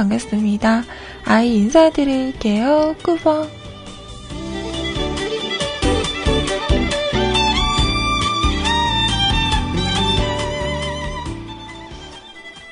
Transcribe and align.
반갑습니다. 0.00 0.84
아이 1.24 1.56
인사드릴게요. 1.56 2.94
꾸벅. 3.02 3.50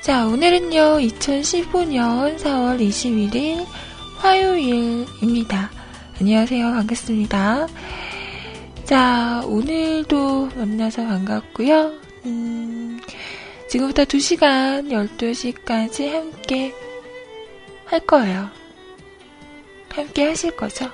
자, 0.01 0.25
오늘은요, 0.25 0.97
2015년 1.01 2.37
4월 2.39 2.79
21일 2.79 3.63
화요일입니다. 4.17 5.69
안녕하세요. 6.19 6.71
반갑습니다. 6.71 7.67
자, 8.85 9.43
오늘도 9.45 10.49
만나서 10.55 11.05
반갑고요. 11.05 11.93
음, 12.25 12.99
지금부터 13.69 14.03
2시간, 14.05 14.89
12시까지 14.89 16.11
함께 16.11 16.73
할 17.89 17.99
거예요. 18.01 18.49
함께 19.89 20.27
하실 20.27 20.55
거죠? 20.55 20.91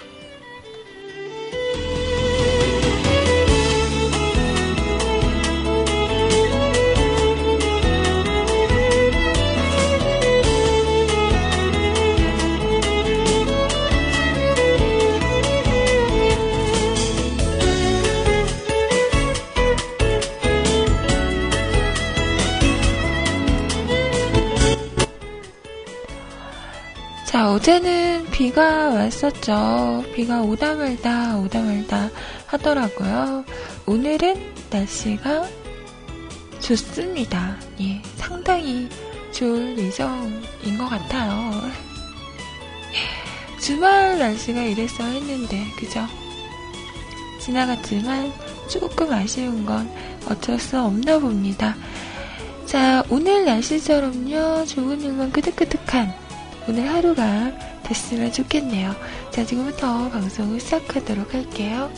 자, 27.36 27.52
어제는 27.52 28.28
비가 28.32 28.92
왔었죠. 28.92 30.06
비가 30.16 30.42
오다 30.42 30.76
말다, 30.76 31.36
오다 31.36 31.64
말다 31.64 32.10
하더라고요. 32.46 33.44
오늘은 33.86 34.54
날씨가 34.70 35.44
좋습니다. 36.62 37.58
예, 37.82 38.02
상당히 38.16 38.88
좋을 39.34 39.78
예정인 39.78 40.78
것 40.78 40.88
같아요. 40.88 41.52
주말 43.60 44.18
날씨가 44.18 44.62
이랬어 44.62 45.04
했는데, 45.04 45.62
그죠? 45.78 46.06
지나갔지만 47.42 48.32
조금 48.70 49.12
아쉬운 49.12 49.66
건 49.66 49.92
어쩔 50.30 50.58
수 50.58 50.80
없나 50.80 51.20
봅니다. 51.20 51.76
자, 52.66 53.04
오늘 53.10 53.44
날씨처럼요, 53.44 54.64
좋은 54.68 55.02
일만 55.02 55.34
끄득끄득한 55.34 56.25
오늘 56.68 56.90
하루가 56.90 57.52
됐으면 57.84 58.32
좋겠네요. 58.32 58.96
자, 59.32 59.46
지금부터 59.46 60.10
방송을 60.10 60.60
시작하도록 60.60 61.34
할게요. 61.34 61.92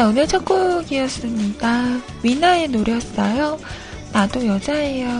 자, 0.00 0.08
오늘 0.08 0.26
첫 0.26 0.42
곡이었습니다. 0.46 2.00
미나의 2.22 2.68
노래였어요. 2.68 3.58
나도 4.14 4.46
여자예요. 4.46 5.10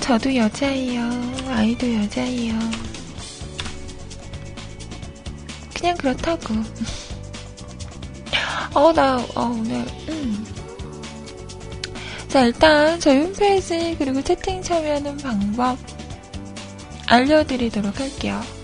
저도 0.00 0.34
여자예요. 0.34 1.08
아이도 1.50 1.94
여자예요. 2.02 2.58
그냥 5.72 5.96
그렇다고. 5.98 6.54
어, 8.74 8.92
나, 8.92 9.18
어, 9.36 9.42
오늘, 9.44 9.76
음. 10.08 10.44
자, 12.26 12.40
일단 12.40 12.98
저희 12.98 13.18
홈페이지 13.18 13.94
그리고 13.96 14.20
채팅 14.20 14.60
참여하는 14.64 15.16
방법 15.18 15.78
알려드리도록 17.06 18.00
할게요. 18.00 18.59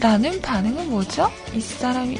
라는 0.00 0.40
반응은 0.40 0.90
뭐죠? 0.90 1.30
이 1.54 1.60
사람이. 1.60 2.18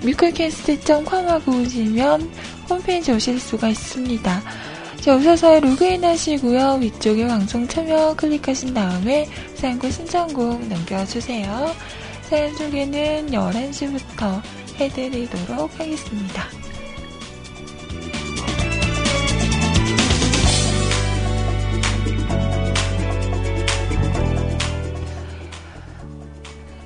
뮤클캐스트.com 0.03 1.29
하고 1.29 1.53
오시면 1.53 2.31
홈페이지 2.69 3.13
오실 3.13 3.41
수가 3.41 3.69
있습니다. 3.69 4.43
자, 5.01 5.17
오셔서 5.17 5.61
로그인 5.61 6.05
하시고요. 6.05 6.79
위쪽에 6.81 7.27
방송 7.27 7.67
참여 7.69 8.17
클릭하신 8.17 8.75
다음에 8.75 9.29
사연과 9.55 9.91
신청곡 9.91 10.67
남겨주세요. 10.67 11.73
쌤 12.35 12.53
소개는 12.57 13.31
11시부터 13.31 14.43
해드리도록 14.81 15.79
하겠습니다. 15.79 16.49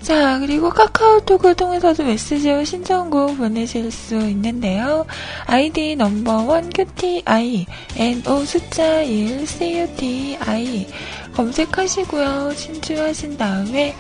자, 0.02 0.38
그리고 0.38 0.68
카카오톡을 0.68 1.54
통해서도 1.54 2.04
메시지와 2.04 2.64
신청곡 2.64 3.38
보내실 3.38 3.90
수 3.90 4.16
있는데요. 4.16 5.06
아이디 5.46 5.96
넘버원 5.96 6.68
큐티아이, 6.70 7.64
NO 7.96 8.44
숫자 8.44 9.02
1 9.02 9.46
CUTI 9.46 10.86
검색하시고요. 11.34 12.52
신청하신 12.54 13.36
다음에 13.38 13.94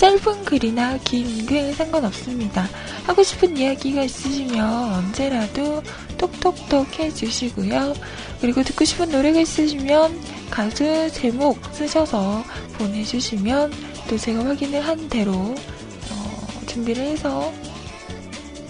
짧은 0.00 0.46
글이나 0.46 0.96
긴 1.04 1.44
글 1.44 1.74
상관없습니다. 1.74 2.66
하고 3.04 3.22
싶은 3.22 3.54
이야기가 3.58 4.02
있으시면 4.04 4.94
언제라도 4.94 5.82
톡톡톡 6.16 6.98
해주시고요. 6.98 7.92
그리고 8.40 8.62
듣고 8.62 8.86
싶은 8.86 9.10
노래가 9.10 9.40
있으시면 9.40 10.18
가수 10.48 11.10
제목 11.12 11.58
쓰셔서 11.74 12.42
보내주시면 12.78 13.72
또 14.08 14.16
제가 14.16 14.42
확인을 14.46 14.80
한 14.80 15.06
대로 15.10 15.32
어, 15.32 16.60
준비를 16.66 17.04
해서 17.04 17.52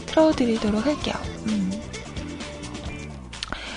틀어드리도록 0.06 0.84
할게요. 0.84 1.14
음. 1.46 1.70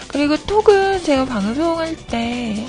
그리고 0.07 0.37
톡은 0.37 1.03
제가 1.03 1.25
방송할 1.25 1.95
때 2.07 2.65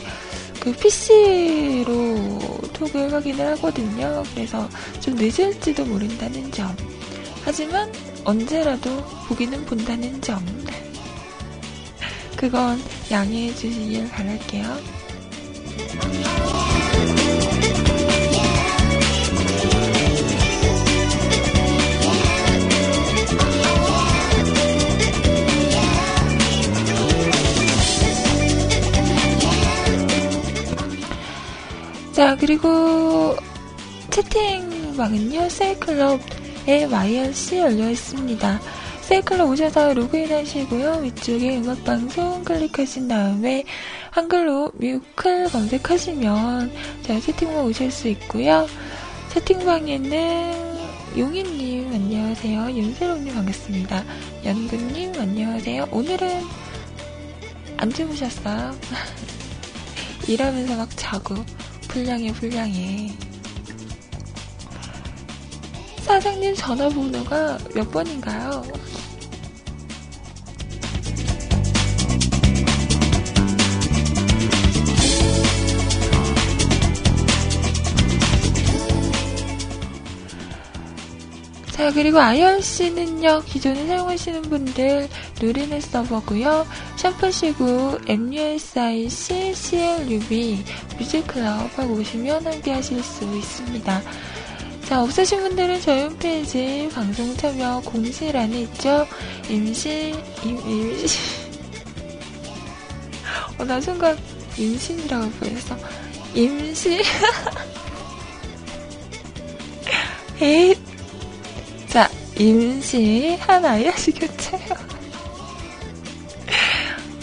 그 0.64 0.72
PC로 0.72 2.40
톡을 2.72 3.12
확인을 3.12 3.46
하거든요. 3.49 4.22
그래서 4.34 4.66
좀 4.99 5.14
늦을지도 5.14 5.84
모른다는 5.84 6.50
점. 6.50 6.75
하지만 7.44 7.93
언제라도 8.25 9.05
보기는 9.28 9.62
본다는 9.66 10.19
점. 10.22 10.43
그건 12.34 12.82
양해해 13.11 13.55
주시길 13.55 14.08
바랄게요. 14.08 14.78
자, 32.14 32.37
그리고 32.37 33.34
채팅방은요, 34.11 35.49
세이클럽에 35.49 36.84
YRC 36.84 37.58
열려 37.58 37.90
있습니다. 37.90 38.61
세이클럽 39.00 39.50
오셔서 39.50 39.94
로그인 39.94 40.31
하시고요. 40.31 41.00
위쪽에 41.02 41.58
음악방송 41.58 42.44
클릭하신 42.44 43.08
다음에 43.08 43.64
한글로 44.12 44.70
뮤클 44.76 45.49
검색하시면 45.50 46.72
자, 47.02 47.19
채팅방 47.19 47.64
오실 47.64 47.90
수 47.90 48.06
있고요. 48.06 48.69
채팅방에는 49.31 51.19
용인님 51.19 51.93
안녕하세요. 51.93 52.70
윤세롱님 52.70 53.34
반갑습니다. 53.34 54.05
연근님 54.44 55.14
안녕하세요. 55.19 55.88
오늘은 55.90 56.44
안 57.76 57.93
주무셨어요? 57.93 58.72
일하면서 60.28 60.76
막 60.76 60.88
자고 60.94 61.34
불량해 61.94 62.32
불량해 62.32 63.12
사장님 66.02 66.56
전화번호가 66.56 67.56
몇 67.73 67.88
번인가요? 67.93 68.64
자, 81.70 81.93
그리고 81.93 82.19
IRC는요, 82.19 83.43
기존에 83.47 83.87
사용하시는 83.87 84.43
분들 84.43 85.08
누리는 85.40 85.81
서버고요 85.81 86.67
샵하시고 87.04 87.98
MUSIC 88.06 89.54
CLUB 89.54 90.64
music 90.99 91.43
club 91.43 91.78
하고 91.78 91.96
오시면 91.96 92.46
함께 92.46 92.72
하실 92.72 93.02
수 93.02 93.24
있습니다. 93.24 94.02
자, 94.86 95.02
없으신 95.02 95.40
분들은 95.40 95.82
저희 95.82 96.04
홈페이지 96.04 96.88
방송 96.94 97.36
참여 97.36 97.82
공지란에 97.84 98.62
있죠? 98.62 99.06
임시, 99.50 100.14
임, 100.44 100.56
임시. 100.66 101.18
어, 103.58 103.64
나 103.64 103.78
순간 103.80 104.16
임신이라고 104.56 105.30
보였어. 105.32 105.76
임시. 106.34 107.02
에잇. 110.40 110.78
자, 111.88 112.08
임시 112.38 113.37
하나에 113.40 113.88
하시겠어요? 113.88 114.61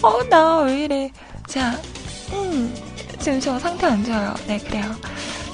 어, 0.02 0.24
나 0.30 0.64
왜 0.64 0.84
이래. 0.86 1.12
자, 1.48 1.80
음, 2.34 2.74
지금 3.20 3.40
저 3.40 3.58
상태 3.60 3.86
안 3.88 4.04
좋아요. 4.04 4.34
네, 4.48 4.58
그래요. 4.60 4.96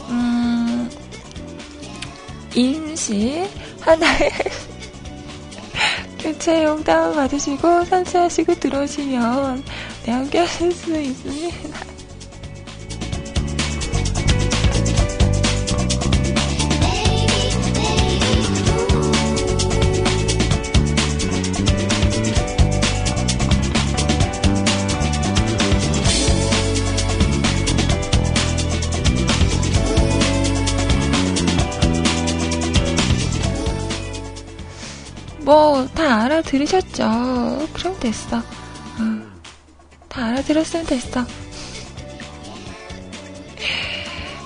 음, 0.09 0.89
임시 2.55 3.45
하나에 3.81 4.29
교체용 6.19 6.83
다운받으시고 6.83 7.85
설치하시고 7.85 8.55
들어오시면 8.55 9.63
네, 10.05 10.11
함께 10.11 10.39
하실 10.39 10.71
수 10.71 10.97
있습니다. 10.99 11.86
다 36.07 36.23
알아들으셨죠? 36.23 37.67
그럼 37.73 37.99
됐어. 37.99 38.37
어. 38.37 38.41
다 40.07 40.27
알아들었으면 40.27 40.85
됐어. 40.85 41.25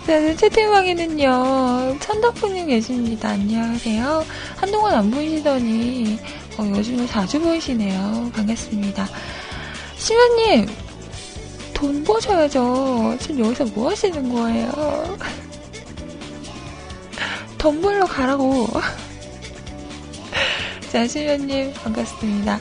자, 0.08 0.36
채팅방에는요, 0.38 2.00
천덕분님 2.00 2.65
계십니다. 2.65 3.30
안녕하세요. 3.30 4.25
한동안 4.58 4.96
안 4.96 5.12
보이시더니, 5.12 6.18
어, 6.58 6.63
요즘은 6.65 7.06
자주 7.06 7.39
보이시네요. 7.39 8.32
반갑습니다. 8.34 9.08
시면님, 9.98 10.68
돈 11.75 12.03
버셔야죠. 12.03 13.18
지금 13.20 13.46
여기서 13.46 13.65
뭐 13.65 13.91
하시는 13.91 14.34
거예요? 14.34 15.18
돈 17.60 17.80
벌러 17.84 18.03
가라고. 18.08 18.68
자, 20.91 21.07
시면님 21.07 21.74
반갑습니다. 21.74 22.60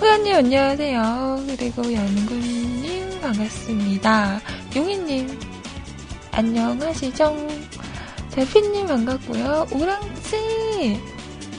호연님 0.00 0.34
안녕하세요. 0.34 1.44
그리고 1.48 1.92
연구님 1.92 3.20
반갑습니다. 3.20 4.40
용희님 4.76 5.40
안녕하시죠? 6.30 7.36
자, 8.30 8.44
피님 8.44 8.86
반갑고요. 8.86 9.66
오랑지 9.72 11.00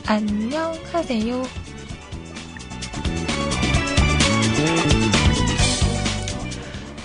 안녕하세요. 0.06 1.44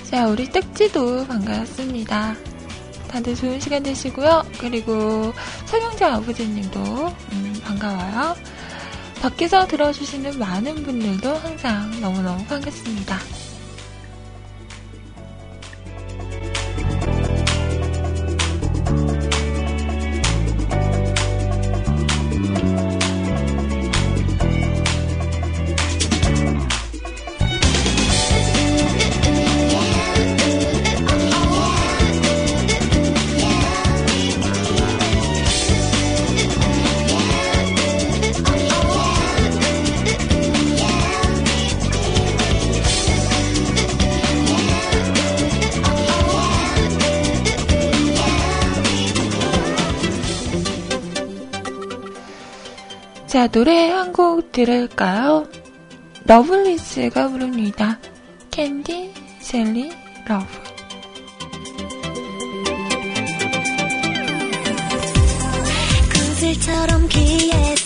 자, 0.08 0.26
우리 0.28 0.50
떡지도 0.50 1.26
반갑습니다. 1.26 2.36
다들 3.08 3.34
좋은 3.34 3.58
시간 3.58 3.82
되시고요. 3.82 4.44
그리고 4.58 5.32
서명자 5.66 6.14
아버지님도 6.14 6.78
음, 7.32 7.60
반가워요. 7.64 8.57
밖에서 9.20 9.66
들어주시는 9.66 10.38
많은 10.38 10.74
분들도 10.82 11.34
항상 11.34 12.00
너무너무 12.00 12.44
반갑습니다. 12.46 13.18
자, 53.38 53.46
노래 53.46 53.90
한 53.90 54.12
곡 54.12 54.50
들을까요? 54.50 55.46
러블리즈가 56.24 57.28
부릅니다. 57.28 57.96
캔디, 58.50 59.14
셀리, 59.38 59.92
러브. 60.26 60.44
구슬처럼 66.12 67.06
귀에 67.08 67.77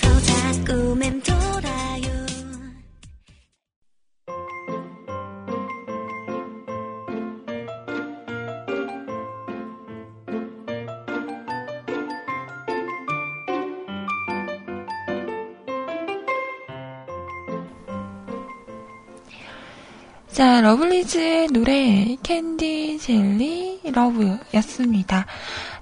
자, 21.02 21.18
러블리즈의 21.18 21.46
노래 21.48 22.16
Candy 22.22 22.98
Jelly 22.98 23.80
Love였습니다. 23.92 25.26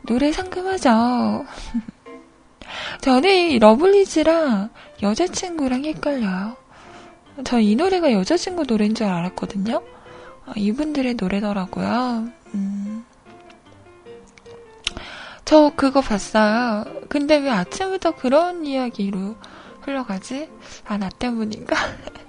노래 0.03 0.33
상큼하죠? 0.33 1.45
저는 3.03 3.59
러블리즈랑 3.59 4.71
여자친구랑 5.03 5.85
헷갈려요. 5.85 6.57
저 7.45 7.61
이 7.61 7.77
노래가 7.77 8.13
여자친구 8.13 8.65
노래인 8.67 8.95
줄 8.95 9.07
알았거든요. 9.07 9.83
아, 10.47 10.53
이분들의 10.57 11.15
노래더라고요. 11.15 12.29
음. 12.55 13.05
저 15.45 15.71
그거 15.77 16.01
봤어요. 16.01 16.85
근데 17.11 17.37
왜 17.37 17.51
아침부터 17.51 18.13
그런 18.17 18.65
이야기로 18.65 19.37
흘러가지? 19.83 20.49
아, 20.87 20.97
나 20.97 21.09
때문인가? 21.11 21.77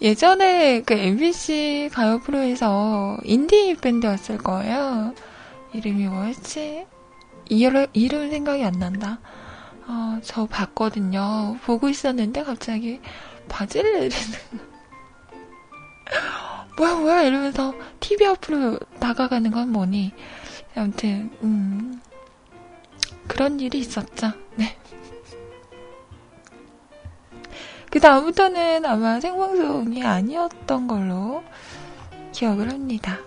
예전에 0.00 0.82
그 0.82 0.94
MBC 0.94 1.90
가요 1.92 2.20
프로에서 2.20 3.18
인디 3.24 3.74
밴드였을 3.74 4.38
거예요. 4.38 5.14
이름이 5.72 6.06
뭐였지? 6.08 6.86
이름, 7.48 7.86
이름 7.92 8.30
생각이 8.30 8.62
안 8.62 8.72
난다. 8.72 9.18
어, 9.86 10.18
저 10.22 10.46
봤거든요. 10.46 11.58
보고 11.64 11.88
있었는데 11.88 12.44
갑자기 12.44 13.00
바지를 13.48 13.92
내리는. 13.92 14.38
뭐야, 16.76 16.94
뭐야, 16.96 17.22
이러면서 17.22 17.74
TV 18.00 18.26
앞으로 18.26 18.78
나가가는 19.00 19.50
건 19.50 19.70
뭐니? 19.70 20.12
아무튼, 20.74 21.30
음, 21.42 22.02
그런 23.26 23.60
일이 23.60 23.78
있었죠. 23.78 24.32
그 27.96 28.00
다음부터는 28.00 28.84
아마 28.84 29.18
생방송이 29.20 30.04
아니었던 30.04 30.86
걸로 30.86 31.42
기억을 32.30 32.70
합니다. 32.70 33.18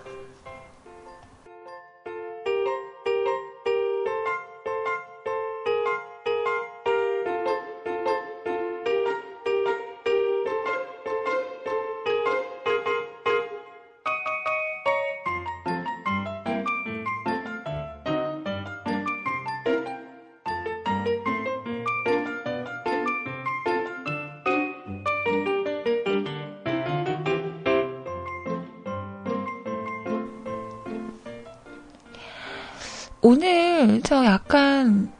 저 34.10 34.24
약간 34.24 35.12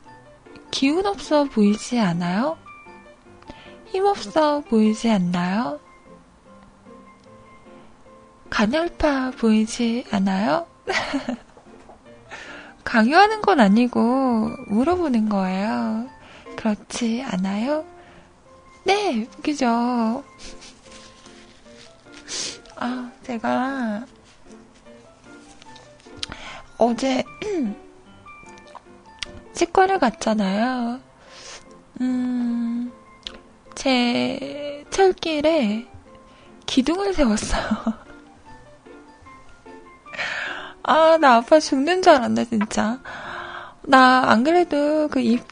기운 0.72 1.06
없어 1.06 1.44
보이지 1.44 2.00
않아요? 2.00 2.58
힘 3.86 4.04
없어 4.04 4.62
보이지 4.62 5.08
않나요? 5.08 5.78
가냘파 8.50 9.30
보이지 9.38 10.06
않아요? 10.10 10.66
강요하는 12.82 13.42
건 13.42 13.60
아니고 13.60 14.48
물어보는 14.66 15.28
거예요. 15.28 16.08
그렇지 16.56 17.22
않아요? 17.22 17.84
네, 18.82 19.24
그죠? 19.40 20.24
아, 22.74 23.12
제가 23.22 24.04
어제 26.76 27.22
치과를 29.60 29.98
갔잖아요. 29.98 31.00
음, 32.00 32.90
제 33.74 34.82
철길에 34.90 35.86
기둥을 36.64 37.12
세웠어요. 37.12 37.62
아, 40.82 41.18
나 41.20 41.36
아파 41.36 41.60
죽는 41.60 42.00
줄 42.02 42.12
알았네, 42.14 42.46
진짜. 42.46 43.00
나 43.82 44.24
안 44.30 44.44
그래도 44.44 45.08
그 45.08 45.20
입 45.20 45.44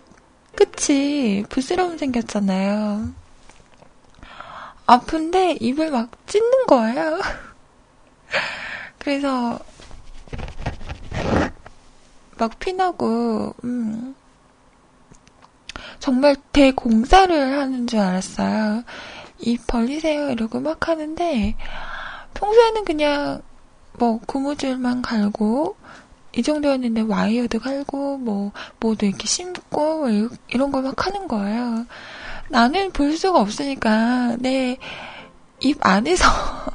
끝이 0.56 1.44
부스럼 1.48 1.98
생겼잖아요. 1.98 3.12
아픈데 4.86 5.58
입을 5.60 5.90
막 5.90 6.10
찢는 6.26 6.66
거예요. 6.66 7.20
그래서 8.98 9.58
막 12.38 12.59
피나고, 12.59 13.54
음, 13.64 14.14
정말 16.00 16.37
대공사를 16.52 17.59
하는 17.59 17.87
줄 17.87 18.00
알았어요. 18.00 18.85
입 19.40 19.66
벌리세요 19.66 20.30
이러고 20.30 20.61
막 20.61 20.88
하는데 20.88 21.54
평소에는 22.35 22.85
그냥 22.85 23.40
뭐 23.99 24.21
고무줄만 24.26 25.02
갈고 25.02 25.76
이 26.35 26.42
정도였는데 26.42 27.02
와이어도 27.02 27.59
갈고 27.61 28.18
뭐 28.18 28.52
뭐도 28.80 29.07
이렇게 29.07 29.26
심고 29.26 29.99
뭐 29.99 30.09
이런 30.49 30.73
걸 30.73 30.83
막 30.83 31.07
하는 31.07 31.28
거예요. 31.28 31.87
나는 32.50 32.90
볼 32.92 33.16
수가 33.16 33.40
없으니까 33.40 34.37
내 34.40 34.78
입 35.61 35.78
안에서 35.85 36.25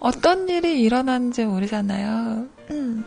어떤 0.00 0.48
일이 0.48 0.80
일어나는지 0.82 1.44
모르잖아요. 1.44 2.46
음. 2.70 3.04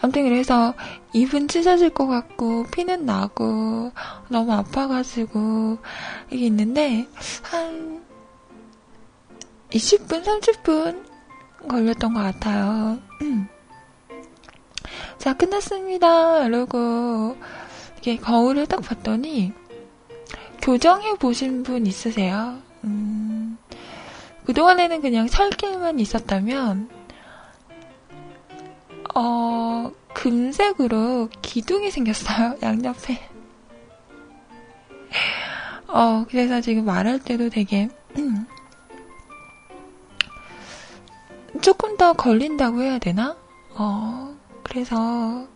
아무튼 0.00 0.24
그래서 0.24 0.74
입은 1.12 1.48
찢어질 1.48 1.90
것 1.90 2.06
같고 2.06 2.64
피는 2.72 3.04
나고 3.04 3.92
너무 4.28 4.52
아파가지고 4.52 5.78
이게 6.30 6.46
있는데 6.46 7.06
한 7.42 8.02
20분, 9.70 10.24
30분 10.24 11.04
걸렸던 11.68 12.14
것 12.14 12.20
같아요. 12.20 12.98
음. 13.22 13.46
자, 15.18 15.34
끝났습니다. 15.34 16.46
이러고 16.46 17.36
이렇게 17.94 18.16
거울을 18.16 18.66
딱 18.66 18.80
봤더니 18.80 19.52
교정해 20.62 21.14
보신 21.14 21.62
분 21.62 21.86
있으세요? 21.86 22.58
음, 22.84 23.58
그동안에는 24.44 25.02
그냥 25.02 25.28
설길만 25.28 26.00
있었다면 26.00 26.88
어, 29.14 29.90
금색으로 30.14 31.28
기둥이 31.42 31.90
생겼어요, 31.90 32.56
양옆에. 32.62 33.28
어, 35.88 36.24
그래서 36.28 36.60
지금 36.60 36.84
말할 36.84 37.18
때도 37.18 37.50
되게, 37.50 37.88
음, 38.16 38.46
조금 41.62 41.96
더 41.96 42.12
걸린다고 42.12 42.82
해야 42.82 42.98
되나? 42.98 43.36
어, 43.74 44.36
그래서, 44.62 45.46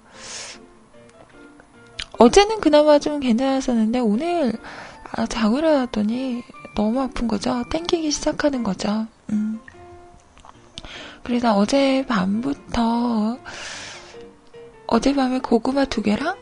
어제는 2.18 2.60
그나마 2.60 2.98
좀 2.98 3.20
괜찮았었는데, 3.20 4.00
오늘, 4.00 4.52
아, 5.12 5.26
자고 5.26 5.58
일어났더니 5.58 6.42
너무 6.74 7.00
아픈 7.00 7.28
거죠? 7.28 7.62
땡기기 7.70 8.10
시작하는 8.10 8.64
거죠. 8.64 9.06
음. 9.30 9.60
그래서 11.24 11.56
어제 11.56 12.04
밤부터 12.06 13.38
어젯밤에 14.86 15.38
고구마 15.38 15.86
두 15.86 16.02
개랑 16.02 16.36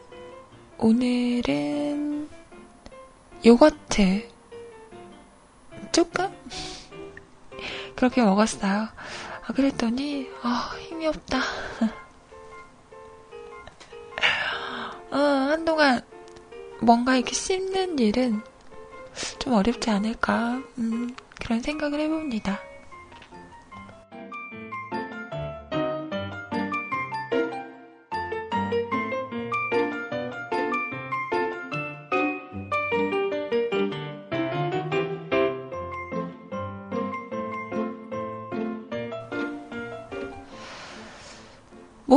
오늘은 0.76 2.28
요거트 3.46 4.28
조금 5.92 6.28
그렇게 7.94 8.22
먹었어요. 8.22 8.88
아, 9.44 9.52
그랬더니 9.52 10.28
아, 10.42 10.74
힘이 10.80 11.06
없다. 11.06 11.38
어, 15.12 15.16
한동안 15.16 16.00
뭔가 16.80 17.14
이렇게 17.16 17.34
씹는 17.34 18.00
일은 18.00 18.42
좀 19.38 19.52
어렵지 19.52 19.90
않을까, 19.90 20.62
음, 20.78 21.14
그런 21.38 21.60
생각을 21.60 22.00
해봅니다. 22.00 22.58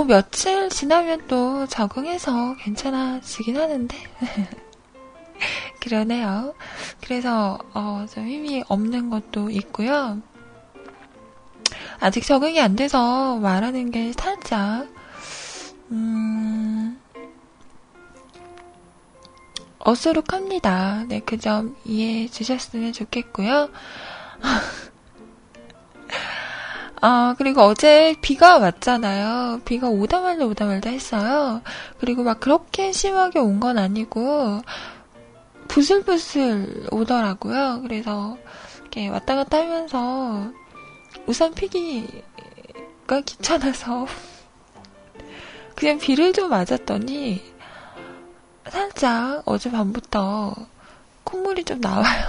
뭐 0.06 0.18
며칠 0.18 0.70
지나면 0.70 1.26
또 1.28 1.66
적응해서 1.66 2.56
괜찮아지긴 2.58 3.58
하는데 3.58 3.98
그러네요. 5.82 6.54
그래서 7.02 7.58
어, 7.74 8.06
좀 8.12 8.28
힘이 8.28 8.64
없는 8.68 9.10
것도 9.10 9.50
있고요. 9.50 10.22
아직 12.00 12.24
적응이 12.24 12.60
안 12.62 12.76
돼서 12.76 13.38
말하는 13.38 13.90
게 13.90 14.14
살짝 14.14 14.88
음, 15.92 17.00
어수룩합니다. 19.80 21.06
네, 21.08 21.20
그 21.20 21.38
점 21.40 21.76
이해해 21.84 22.28
주셨으면 22.28 22.94
좋겠고요. 22.94 23.70
아, 27.08 27.36
그리고 27.38 27.62
어제 27.62 28.16
비가 28.20 28.58
왔잖아요. 28.58 29.62
비가 29.64 29.88
오다 29.90 30.22
말다 30.22 30.46
오다 30.46 30.66
말다 30.66 30.90
했어요. 30.90 31.62
그리고 32.00 32.24
막 32.24 32.40
그렇게 32.40 32.92
심하게 32.92 33.38
온 33.40 33.60
건 33.60 33.78
아니고, 33.78 34.62
부슬부슬 35.68 36.88
오더라고요. 36.92 37.82
그래서, 37.84 38.38
이렇게 38.82 39.08
왔다 39.10 39.36
갔다 39.36 39.58
하면서, 39.60 40.52
우산 41.28 41.54
피기가 41.54 43.22
귀찮아서, 43.26 44.08
그냥 45.76 46.00
비를 46.00 46.34
좀 46.34 46.50
맞았더니, 46.50 47.42
살짝 48.70 49.44
어제 49.46 49.70
밤부터 49.70 50.56
콧물이 51.24 51.66
좀 51.66 51.82
나와요. 51.82 52.26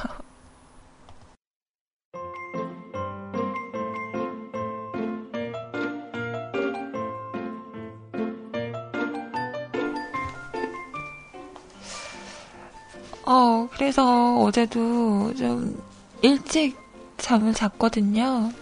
어, 13.26 13.68
그래서 13.72 14.38
어제도 14.38 15.34
좀 15.34 15.82
일찍 16.22 16.78
잠을 17.18 17.52
잤거든요. 17.52 18.52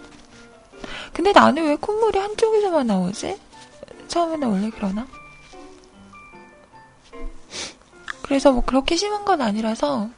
근데 1.13 1.31
나는 1.31 1.65
왜 1.67 1.75
콧물이 1.75 2.17
한쪽에서만 2.17 2.87
나오지? 2.87 3.39
처음에는 4.07 4.47
원래 4.47 4.71
그러나? 4.73 5.07
그래서 8.23 8.51
뭐 8.51 8.63
그렇게 8.65 8.95
심한 8.95 9.23
건 9.23 9.39
아니라서 9.41 10.09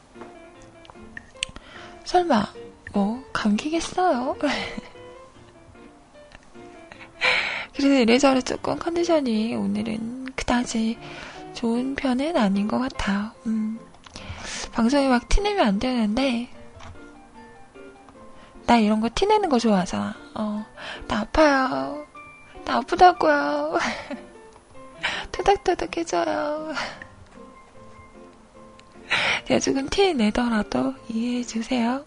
설마 2.05 2.53
뭐 2.93 3.21
감기겠어요? 3.33 4.37
그래서 7.75 7.93
이래저래 7.93 8.39
조금 8.41 8.79
컨디션이 8.79 9.55
오늘은 9.55 10.27
그다지 10.35 10.97
좋은 11.53 11.95
편은 11.95 12.37
아닌 12.37 12.67
것 12.67 12.79
같아요. 12.79 13.31
음. 13.45 13.77
방송에 14.77 15.07
막 15.07 15.27
티내면 15.27 15.65
안 15.65 15.79
되는데, 15.79 16.47
나 18.67 18.77
이런 18.77 19.01
거 19.01 19.09
티내는 19.13 19.49
거 19.49 19.57
좋아하잖아. 19.57 20.13
어, 20.35 20.63
나 21.07 21.21
아파요. 21.21 22.05
나 22.63 22.77
아프다고요. 22.77 23.79
토닥토닥 25.33 25.97
해줘요. 25.97 26.73
제가 29.47 29.59
조금 29.61 29.89
티 29.89 30.13
내더라도 30.13 30.93
이해해 31.09 31.43
주세요. 31.43 32.03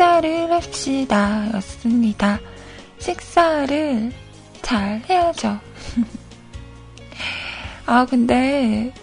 식사를 0.00 0.50
합시다. 0.50 1.46
였습니다. 1.56 2.40
식사를 2.98 4.10
잘 4.62 5.02
해야죠. 5.06 5.60
아, 7.84 8.06
근데, 8.06 8.94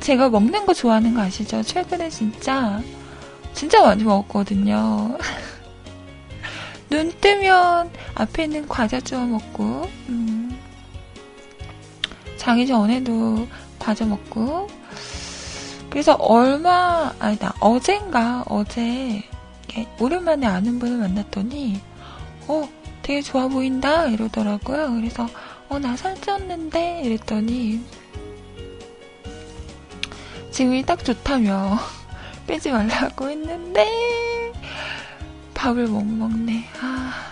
제가 0.00 0.30
먹는 0.30 0.64
거 0.64 0.72
좋아하는 0.72 1.12
거 1.12 1.20
아시죠? 1.20 1.62
최근에 1.62 2.08
진짜, 2.08 2.80
진짜 3.52 3.82
많이 3.82 4.02
먹었거든요. 4.04 5.18
눈 6.88 7.12
뜨면 7.20 7.90
앞에 8.14 8.44
있는 8.44 8.66
과자 8.66 8.98
주워 9.02 9.26
먹고, 9.26 9.86
음, 10.08 10.58
자기 12.38 12.66
전에도 12.66 13.46
과자 13.78 14.06
먹고, 14.06 14.66
그래서 15.90 16.14
얼마, 16.14 17.12
아니다, 17.18 17.54
어젠가, 17.60 18.44
어제, 18.46 19.22
오랜만에 19.98 20.46
아는 20.46 20.78
분을 20.78 20.98
만났더니, 20.98 21.80
어, 22.46 22.68
되게 23.02 23.22
좋아 23.22 23.48
보인다, 23.48 24.06
이러더라고요. 24.06 24.92
그래서, 24.94 25.28
어, 25.68 25.78
나 25.78 25.94
살쪘는데? 25.94 27.04
이랬더니, 27.04 27.80
지금이 30.50 30.84
딱 30.84 31.04
좋다며, 31.04 31.78
빼지 32.46 32.70
말라고 32.70 33.30
했는데, 33.30 33.88
밥을 35.54 35.86
못 35.86 36.04
먹네. 36.04 36.64
아. 36.80 37.27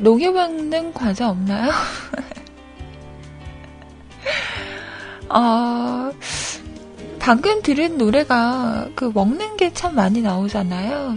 녹여먹는 0.00 0.92
과자 0.92 1.30
없나요? 1.30 1.70
어, 5.28 6.10
방금 7.18 7.60
들은 7.62 7.98
노래가 7.98 8.88
그 8.94 9.10
먹는 9.12 9.56
게 9.56 9.70
참 9.72 9.94
많이 9.94 10.22
나오잖아요. 10.22 11.16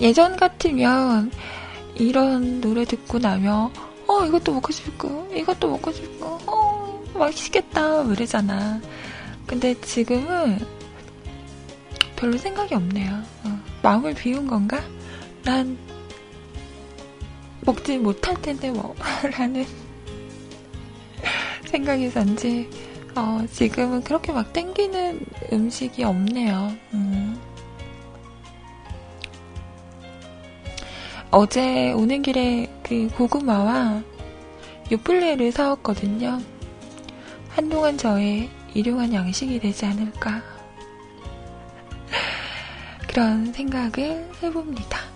예전 0.00 0.36
같으면 0.36 1.30
이런 1.96 2.60
노래 2.60 2.84
듣고 2.84 3.18
나면 3.18 3.70
어 4.06 4.24
이것도 4.26 4.52
먹고 4.54 4.72
싶고 4.72 5.28
이것도 5.34 5.68
먹고 5.68 5.92
싶고 5.92 6.38
어 6.46 7.02
맛있겠다 7.14 8.02
이러잖아. 8.04 8.80
근데 9.46 9.78
지금은 9.80 10.58
별로 12.16 12.36
생각이 12.38 12.74
없네요. 12.74 13.22
어, 13.44 13.60
마음을 13.82 14.14
비운 14.14 14.46
건가? 14.46 14.80
난 15.44 15.76
먹지 17.64 17.98
못할 17.98 18.40
텐데 18.40 18.70
뭐 18.70 18.94
라는 19.36 19.64
생각에서인지 21.66 22.68
어, 23.16 23.44
지금은 23.50 24.02
그렇게 24.02 24.32
막 24.32 24.52
땡기는 24.52 25.20
음식이 25.52 26.02
없네요. 26.02 26.72
음. 26.94 27.40
어제 31.30 31.92
오는 31.92 32.22
길에 32.22 32.70
그 32.82 33.08
고구마와 33.16 34.02
요플레를 34.92 35.52
사왔거든요. 35.52 36.40
한동안 37.48 37.96
저의 37.96 38.50
일용한 38.74 39.12
양식이 39.12 39.58
되지 39.60 39.86
않을까. 39.86 40.42
그런 43.08 43.52
생각을 43.52 44.28
해봅니다. 44.42 45.13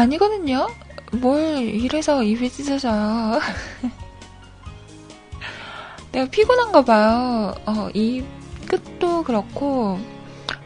아니거든요. 0.00 0.68
뭘 1.12 1.58
이래서 1.58 2.22
입이 2.22 2.50
찢어져요. 2.50 3.40
내가 6.12 6.30
피곤한가 6.30 6.84
봐요. 6.84 7.54
어, 7.66 7.88
입 7.94 8.24
끝도 8.68 9.22
그렇고 9.22 9.98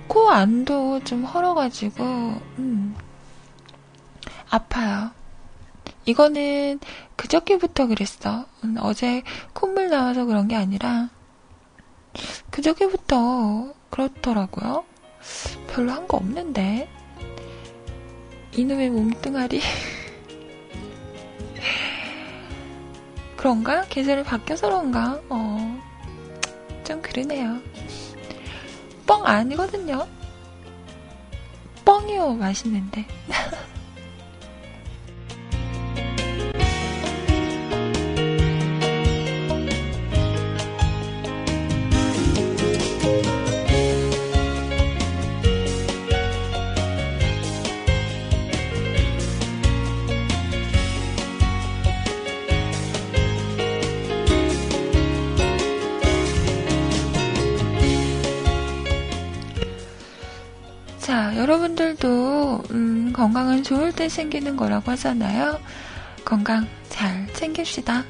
코 0.07 0.31
안도 0.31 1.03
좀 1.05 1.25
헐어가지고 1.25 2.05
음, 2.05 2.95
아파요. 4.49 5.11
이거는 6.05 6.79
그저께부터 7.17 7.89
그랬어. 7.89 8.47
음, 8.63 8.77
어제 8.81 9.23
콧물 9.53 9.89
나와서 9.89 10.25
그런 10.25 10.47
게 10.47 10.55
아니라 10.55 11.09
그저께부터 12.51 13.73
그렇더라고요. 13.91 14.85
별로 15.69 15.93
한 15.93 16.07
거 16.07 16.17
없는데. 16.19 16.89
이놈의 18.53 18.91
몸뚱아리. 18.91 19.61
그런가? 23.37 23.83
계절이 23.83 24.25
바뀌어서 24.25 24.67
그런가? 24.69 25.21
어, 25.29 25.81
좀 26.85 27.01
그러네요. 27.03 27.61
뻥 29.07 29.25
아니거든요. 29.27 30.07
뻥이요, 31.85 32.35
맛있는데. 32.35 33.07
여러분들도 61.13 62.63
음, 62.71 63.13
건강은 63.13 63.63
좋을 63.63 63.93
때 63.93 64.09
생기는 64.09 64.57
거라고 64.57 64.91
하잖아요. 64.93 65.61
건강 66.25 66.67
잘 66.89 67.27
챙깁시다. 67.35 68.05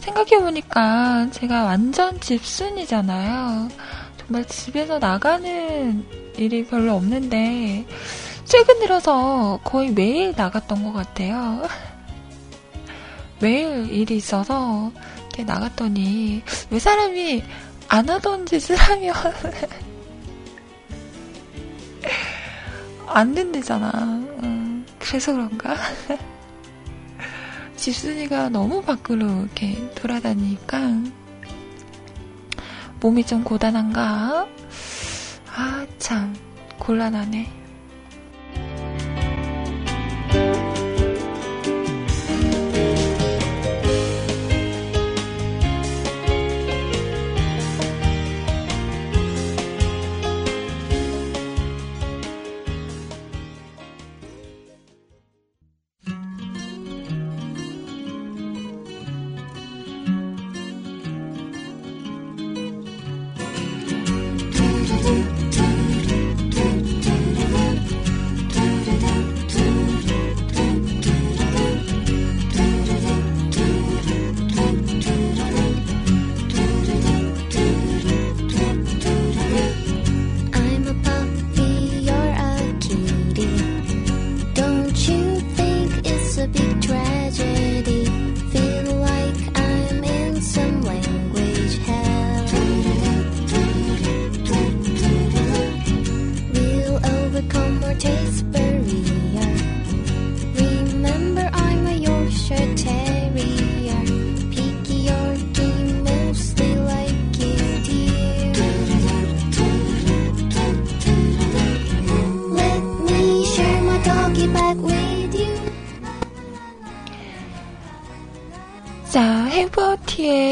생각해보니까 0.00 1.30
제가 1.30 1.64
완전 1.64 2.20
집순이잖아요. 2.20 3.68
정말 4.18 4.44
집에서 4.46 4.98
나가는 4.98 6.04
일이 6.36 6.64
별로 6.66 6.94
없는데, 6.94 7.86
최근 8.44 8.78
들어서 8.80 9.60
거의 9.64 9.90
매일 9.90 10.34
나갔던 10.36 10.84
것 10.84 10.92
같아요. 10.92 11.62
매일 13.40 13.90
일이 13.90 14.16
있어서 14.16 14.92
나갔더니 15.46 16.42
왜 16.70 16.78
사람이 16.78 17.44
안 17.88 18.08
하던 18.08 18.46
짓을 18.46 18.74
하면 18.76 19.14
안 23.06 23.34
된대잖아. 23.34 23.90
음, 24.42 24.86
그래서 24.98 25.32
그런가? 25.32 25.76
집순이가 27.76 28.48
너무 28.48 28.82
밖으로 28.82 29.42
이렇게 29.42 29.76
돌아다니니까 29.94 30.78
몸이 33.00 33.24
좀 33.24 33.44
고단한가? 33.44 34.48
아, 35.54 35.86
참, 35.98 36.34
곤란하네. 36.78 37.67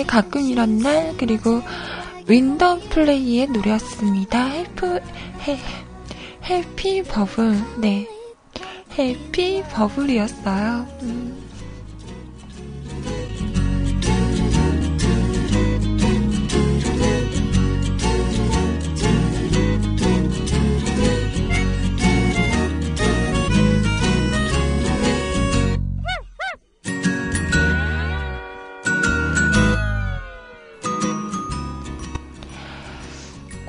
가끔 0.05 0.43
이런 0.43 0.79
날 0.79 1.15
그리고 1.17 1.63
윈더 2.27 2.81
플레이의 2.91 3.49
노래였습니다. 3.49 4.45
해프 4.45 5.01
해 5.47 5.59
해피 6.45 7.03
버블 7.05 7.81
네 7.81 8.09
해피 8.99 9.63
버블이었어요. 9.73 10.87
음. 11.03 11.36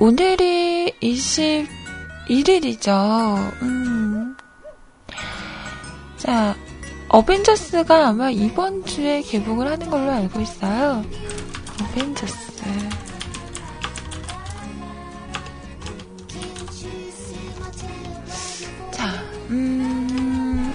오늘이 0.08 0.90
1일이죠. 2.30 2.88
음. 3.60 4.34
자, 6.16 6.56
어벤져스가 7.10 8.08
아마 8.08 8.30
이번 8.30 8.86
주에 8.86 9.20
개봉을 9.20 9.70
하는 9.70 9.90
걸로 9.90 10.10
알고 10.10 10.40
있어요. 10.40 11.04
어벤져스. 11.82 12.64
자, 18.90 19.12
음. 19.50 20.72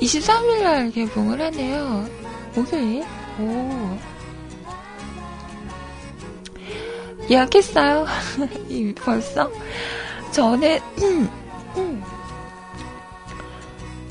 23일 0.00 0.62
날 0.62 0.90
개봉을 0.90 1.38
하네요. 1.38 2.08
목요일? 2.54 3.04
오. 3.38 4.17
예약했어요. 7.30 8.06
벌써? 8.96 9.50
저는, 10.32 10.78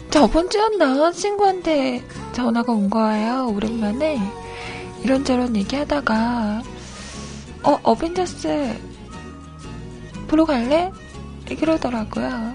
저번 0.10 0.50
주였나? 0.50 1.12
친구한테 1.12 2.04
전화가 2.34 2.72
온 2.72 2.90
거예요. 2.90 3.52
오랜만에. 3.54 4.20
이런저런 5.04 5.56
얘기하다가, 5.56 6.62
어, 7.64 7.80
어벤져스 7.84 8.76
보러 10.28 10.46
갈래? 10.46 10.92
그러더라고요. 11.48 12.54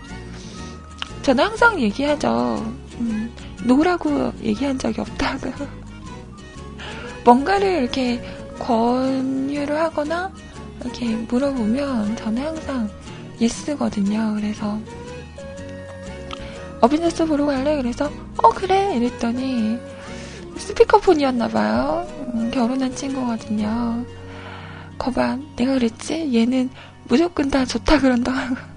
저는 1.22 1.44
항상 1.44 1.81
얘기하죠. 1.81 2.57
음, 3.01 3.33
no라고 3.64 4.33
얘기한 4.42 4.79
적이 4.79 5.01
없다고. 5.01 5.51
뭔가를 7.25 7.83
이렇게 7.83 8.20
권유를 8.59 9.79
하거나 9.79 10.33
이렇게 10.83 11.16
물어보면 11.16 12.16
저는 12.16 12.42
항상 12.45 12.90
yes거든요. 13.40 14.35
그래서 14.37 14.79
어벤져스 16.81 17.26
보러 17.27 17.47
갈래? 17.47 17.77
그래서 17.77 18.11
어 18.42 18.49
그래 18.51 18.97
이랬더니 18.97 19.79
스피커폰이었나봐요. 20.57 22.07
음, 22.35 22.51
결혼한 22.53 22.95
친구거든요. 22.95 24.05
거봐 24.99 25.38
내가 25.57 25.75
그랬지? 25.75 26.35
얘는 26.35 26.71
무조건 27.05 27.51
다 27.51 27.64
좋다 27.64 28.01
그런다고. 28.01 28.71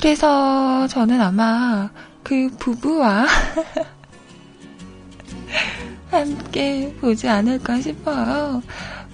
그래서 0.00 0.86
저는 0.86 1.20
아마 1.20 1.90
그 2.22 2.48
부부와 2.58 3.26
함께 6.10 6.90
보지 7.02 7.28
않을까 7.28 7.82
싶어요. 7.82 8.62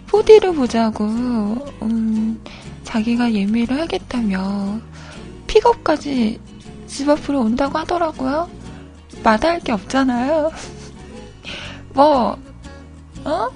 4D로 0.07 0.55
보자고, 0.55 1.05
음, 1.83 2.41
자기가 2.85 3.33
예매를 3.33 3.81
하겠다며 3.81 4.79
픽업까지 5.49 6.41
집 6.87 7.09
앞으로 7.09 7.41
온다고 7.41 7.79
하더라고요. 7.79 8.49
마다할 9.25 9.59
게 9.61 9.73
없잖아요. 9.73 10.53
뭐, 11.95 12.39
어? 13.25 13.49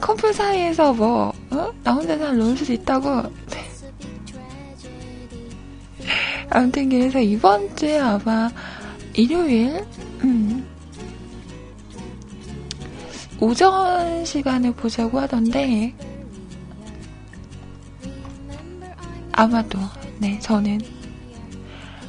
커플 0.00 0.32
사이에서 0.32 0.94
뭐, 0.94 1.34
어? 1.50 1.70
나 1.84 1.92
혼자 1.92 2.16
잘 2.16 2.38
놀수 2.38 2.72
있다고. 2.72 3.41
아무튼 6.54 6.90
그래서 6.90 7.18
이번 7.18 7.74
주에 7.76 7.98
아마 7.98 8.50
일요일, 9.14 9.82
음, 10.22 10.66
오전 13.40 14.22
시간에 14.26 14.70
보자고 14.70 15.18
하던데, 15.18 15.94
아마도, 19.32 19.78
네, 20.18 20.38
저는 20.40 20.78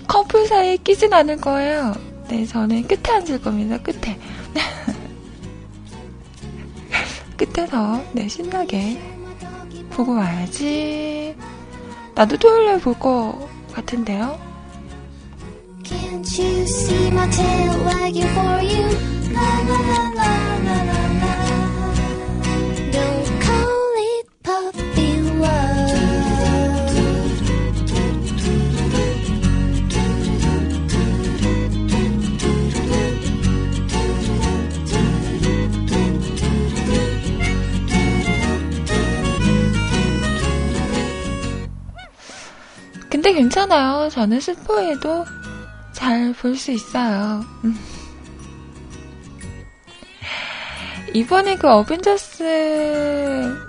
커플 0.08 0.46
사이에 0.46 0.76
끼진 0.76 1.14
않을 1.14 1.38
거예요. 1.38 1.94
네, 2.28 2.46
저는 2.46 2.86
끝에 2.86 3.16
앉을 3.16 3.42
겁니다, 3.42 3.82
끝에. 3.82 4.20
끝에서, 7.38 8.04
네, 8.12 8.28
신나게 8.28 9.00
보고 9.90 10.16
와야지. 10.16 11.34
나도 12.14 12.38
토요일에 12.38 12.80
볼거 12.80 13.54
같은데요. 13.75 14.39
Can't 15.85 16.39
you 16.39 16.67
see 16.67 17.11
my 17.11 17.27
tail 17.29 17.85
wagging 17.85 18.29
for 18.35 18.61
you? 18.63 18.85
La 19.33 19.49
la 19.69 19.79
la 19.89 20.01
la 20.13 20.13
la 20.17 20.33
la 20.39 20.42
근데 43.24 43.40
괜찮아요. 43.40 44.10
저는 44.10 44.42
스포에도 44.42 45.24
잘 45.94 46.34
볼 46.34 46.58
수 46.58 46.72
있어요. 46.74 47.42
음. 47.64 47.74
이번에 51.14 51.56
그 51.56 51.70
어벤져스를 51.70 53.62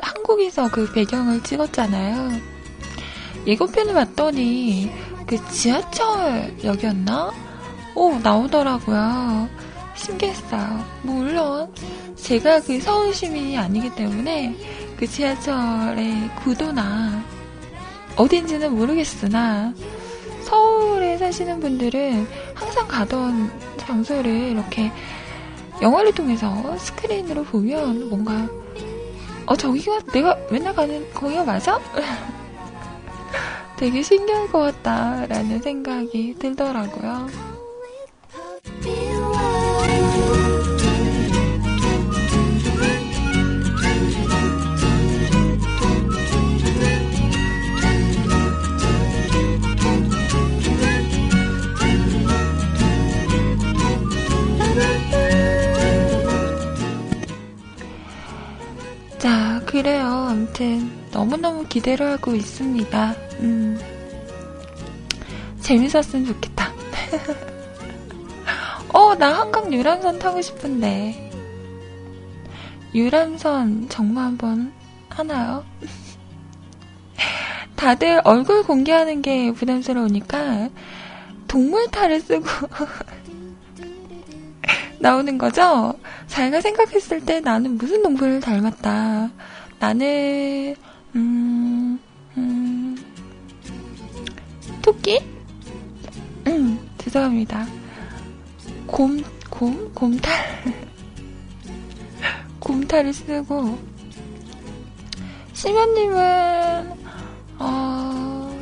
한국에서 0.00 0.70
그 0.70 0.90
배경을 0.92 1.42
찍었잖아요. 1.42 2.40
예고편을 3.46 3.92
봤더니 3.92 4.90
그 5.26 5.36
지하철역이었나? 5.50 7.32
오, 7.94 8.14
나오더라고요. 8.14 9.46
신기했어요. 9.94 10.86
물론 11.02 11.70
제가 12.16 12.62
그 12.62 12.80
서울 12.80 13.12
시민이 13.12 13.58
아니기 13.58 13.94
때문에 13.94 14.56
그 14.96 15.06
지하철의 15.06 16.30
구도나 16.42 17.22
어딘지는 18.16 18.74
모르겠으나 18.74 19.74
서울에 20.42 21.16
사시는 21.16 21.60
분들은 21.60 22.26
항상 22.54 22.86
가던 22.86 23.50
장소를 23.78 24.30
이렇게 24.30 24.90
영화를 25.80 26.12
통해서 26.12 26.76
스크린으로 26.78 27.44
보면 27.44 28.08
뭔가 28.08 28.48
어 29.46 29.56
저기가 29.56 30.00
내가 30.12 30.36
맨날 30.50 30.74
가는 30.74 31.10
거기가 31.12 31.44
맞아? 31.44 31.80
되게 33.76 34.02
신기할 34.02 34.48
것 34.48 34.60
같다라는 34.60 35.60
생각이 35.60 36.36
들더라고요. 36.38 37.51
그래요. 59.82 60.28
아무튼 60.30 60.92
너무너무 61.10 61.66
기대를 61.66 62.12
하고 62.12 62.36
있습니다. 62.36 63.14
음. 63.40 63.80
재밌었으면 65.60 66.24
좋겠다. 66.24 66.72
어, 68.94 69.16
나 69.16 69.40
한강 69.40 69.72
유람선 69.72 70.20
타고 70.20 70.40
싶은데. 70.40 71.32
유람선 72.94 73.88
정말 73.88 74.26
한번 74.26 74.72
하나요? 75.08 75.64
다들 77.74 78.20
얼굴 78.22 78.62
공개하는 78.62 79.20
게 79.20 79.50
부담스러우니까 79.50 80.68
동물탈을 81.48 82.20
쓰고 82.20 82.46
나오는 85.00 85.36
거죠? 85.38 85.94
자기가 86.28 86.60
생각했을 86.60 87.24
때 87.24 87.40
나는 87.40 87.78
무슨 87.78 88.04
동물을 88.04 88.38
닮았다. 88.38 89.30
나는 89.82 90.76
음, 91.16 91.98
음 92.36 92.96
토끼? 94.80 95.18
음, 96.46 96.78
죄송합니다. 96.98 97.66
곰, 98.86 99.20
곰, 99.50 99.92
곰탈. 99.92 100.32
곰탈을 102.60 103.12
쓰고 103.12 103.76
시면님은, 105.52 106.92
어, 107.58 108.56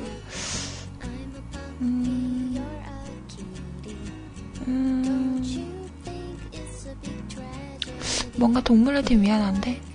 음, 1.83 2.57
음, 4.67 5.43
뭔가 8.39 8.63
동물한테 8.63 9.17
미안한데? 9.17 9.90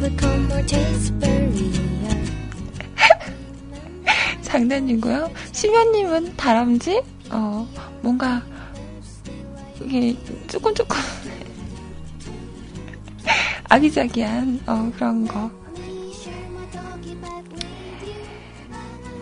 장난이고요. 4.42 5.30
시면님은 5.52 6.36
다람쥐? 6.36 7.02
어, 7.30 7.68
뭔가, 8.00 8.42
이게, 9.82 10.16
조금 10.48 10.74
조금, 10.74 10.96
아기자기한, 13.68 14.60
어, 14.66 14.90
그런 14.96 15.26
거. 15.26 15.50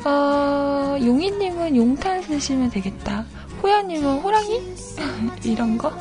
어, 0.04 0.96
용이님은 1.00 1.74
용탄 1.76 2.22
쓰시면 2.22 2.70
되겠다. 2.70 3.26
호야님은 3.62 4.20
호랑이? 4.20 4.62
이런 5.42 5.76
거? 5.76 5.92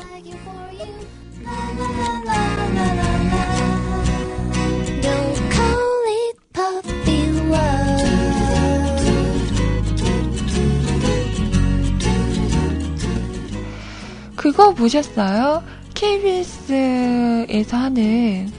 그거 14.58 14.74
보셨어요? 14.74 15.62
KBS에서 15.94 17.76
하는 17.76 18.50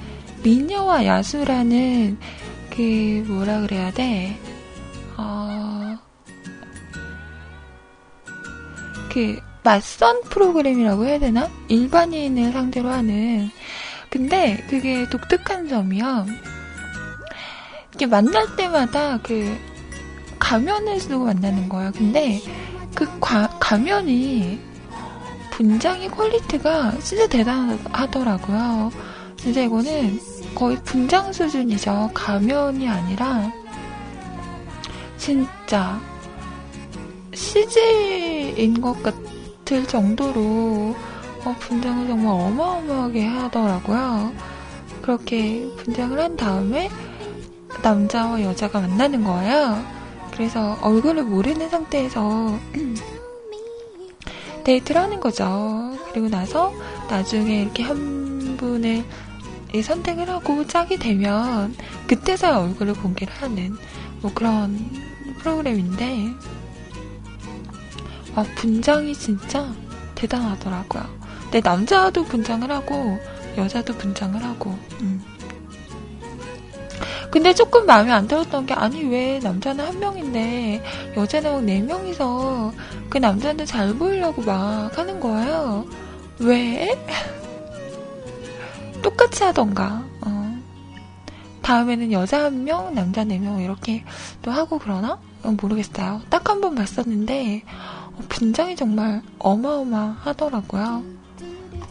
미녀와 0.44 1.06
야수라는 1.06 2.18
그 2.70 3.26
뭐라 3.28 3.60
그래야 3.60 3.92
돼? 3.92 4.40
어, 5.18 5.98
그 9.12 9.42
맞선 9.62 10.22
프로그램이라고 10.30 11.06
해야 11.06 11.20
되나? 11.20 11.50
일반인을 11.68 12.54
상대로 12.54 12.88
하는. 12.88 13.50
근데 14.10 14.56
그게 14.70 15.06
독특한 15.10 15.68
점이요. 15.68 16.28
이게 17.94 18.06
만날 18.06 18.56
때마다 18.56 19.20
그 19.22 19.54
가면을 20.40 20.98
쓰고 21.02 21.26
만나는 21.26 21.68
거예요. 21.68 21.92
근데 21.92 22.40
그 22.96 23.06
과, 23.20 23.50
가면이 23.60 24.69
분장의 25.60 26.08
퀄리티가 26.12 26.94
진짜 27.00 27.28
대단하더라고요. 27.28 28.90
진짜 29.36 29.62
이거는 29.62 30.18
거의 30.56 30.78
분장 30.86 31.34
수준이죠. 31.34 32.12
가면이 32.14 32.88
아니라 32.88 33.52
진짜 35.18 36.00
CG인 37.34 38.80
것 38.80 39.04
같을 39.04 39.86
정도로 39.86 40.96
어, 41.44 41.56
분장을 41.60 42.08
정말 42.08 42.34
어마어마하게 42.34 43.26
하더라고요. 43.26 44.32
그렇게 45.02 45.70
분장을 45.76 46.18
한 46.18 46.38
다음에 46.38 46.90
남자와 47.84 48.44
여자가 48.44 48.80
만나는 48.80 49.26
거예요. 49.26 49.84
그래서 50.32 50.78
얼굴을 50.82 51.24
모르는 51.24 51.68
상태에서 51.68 52.58
데이트를 54.70 55.02
하는 55.02 55.20
거죠. 55.20 55.98
그리고 56.12 56.30
나서 56.30 56.72
나중에 57.10 57.64
이렇게 57.64 57.82
한 57.82 58.56
분을 58.58 59.04
선택을 59.82 60.30
하고 60.30 60.68
짝이 60.68 60.98
되면 60.98 61.76
그때서야 62.06 62.58
얼굴을 62.58 62.94
공개를 62.94 63.34
하는 63.34 63.76
뭐 64.22 64.32
그런 64.32 64.78
프로그램인데 65.40 66.34
와 68.36 68.44
분장이 68.56 69.16
진짜 69.16 69.74
대단하더라고요. 70.14 71.04
근데 71.44 71.62
남자도 71.62 72.26
분장을 72.26 72.70
하고 72.72 73.18
여자도 73.58 73.96
분장을 73.96 74.44
하고 74.44 74.78
음. 75.02 75.24
근데 77.32 77.54
조금 77.54 77.86
마음에 77.86 78.12
안 78.12 78.28
들었던 78.28 78.66
게 78.66 78.74
아니 78.74 79.04
왜 79.06 79.40
남자는 79.40 79.86
한 79.86 80.00
명인데 80.00 80.84
여자는 81.16 81.52
막네 81.52 81.82
명이서 81.82 82.74
그 83.10 83.18
남자한테 83.20 83.66
잘 83.66 83.94
보이려고 83.94 84.42
막 84.42 84.98
하는 84.98 85.20
거예요. 85.20 85.86
왜? 86.40 86.90
똑같이 89.04 89.44
하던가. 89.44 90.04
어. 90.26 90.58
다음에는 91.62 92.12
여자 92.12 92.46
한 92.46 92.64
명, 92.64 92.94
남자 92.96 93.24
네 93.24 93.38
명 93.40 93.62
이렇게 93.62 94.04
또 94.42 94.52
하고 94.52 94.80
그러나? 94.80 95.20
어, 95.44 95.52
모르겠어요. 95.62 96.22
딱 96.30 96.50
한 96.50 96.62
번 96.62 96.76
봤었는데 96.76 97.64
어, 98.16 98.24
분장이 98.30 98.76
정말 98.76 99.22
어마어마하더라고요. 99.40 101.04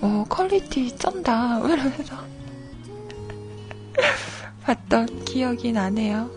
어, 0.00 0.24
퀄리티 0.28 0.96
쩐다. 0.96 1.60
이러면서 1.66 2.16
봤던 4.68 5.24
기억이 5.24 5.72
나네요. 5.72 6.30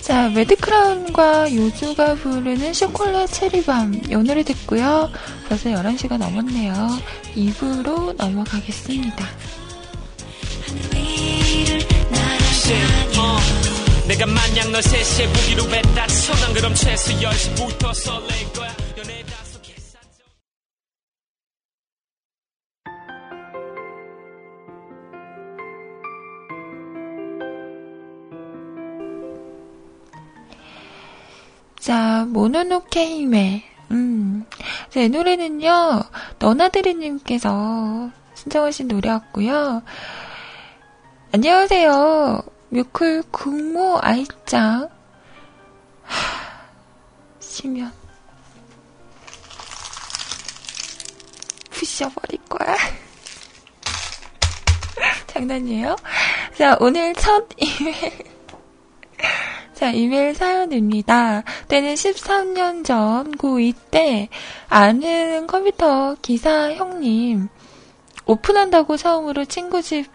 자, 0.00 0.28
매드크라운과 0.28 1.52
요조가 1.56 2.14
부르는 2.14 2.72
쇼콜라 2.72 3.26
체리밤. 3.26 3.94
이 4.08 4.14
노래 4.14 4.44
듣고요. 4.44 5.10
벌써 5.48 5.70
11시가 5.70 6.18
넘었네요. 6.18 6.72
2부로 7.34 8.14
넘어가겠습니다. 8.14 9.63
어, 12.72 14.06
내가 14.08 14.24
만약 14.26 14.70
널 14.70 14.80
3시에 14.80 15.26
보기로 15.34 15.64
했다 15.74 16.06
쳐 16.06 16.32
난 16.40 16.54
그럼 16.54 16.74
최소 16.74 17.12
10시부터 17.12 17.94
설렐 17.94 18.52
거야 18.54 18.74
자, 31.78 32.24
모노노케이메. 32.28 33.62
음. 33.90 34.44
자, 34.88 35.00
이 35.00 35.08
노래는요, 35.08 36.00
너나드리님께서 36.38 38.10
신청하신 38.34 38.88
노래였고요. 38.88 39.82
안녕하세요. 41.32 42.42
뮤클 42.74 43.22
국모 43.30 44.00
아이짱. 44.02 44.88
하, 46.02 46.16
시면. 47.38 47.92
부셔버릴 51.70 52.40
거야. 52.48 52.76
장난이에요? 55.28 55.94
자, 56.58 56.76
오늘 56.80 57.14
첫 57.14 57.46
이메일. 57.58 58.12
자, 59.74 59.92
이메일 59.92 60.34
사연입니다. 60.34 61.44
때는 61.68 61.94
13년 61.94 62.84
전 62.84 63.30
고2 63.36 63.72
때 63.92 64.28
아는 64.68 65.46
컴퓨터 65.46 66.16
기사 66.20 66.72
형님 66.72 67.48
오픈한다고 68.26 68.96
처음으로 68.96 69.44
친구 69.44 69.80
집 69.80 70.13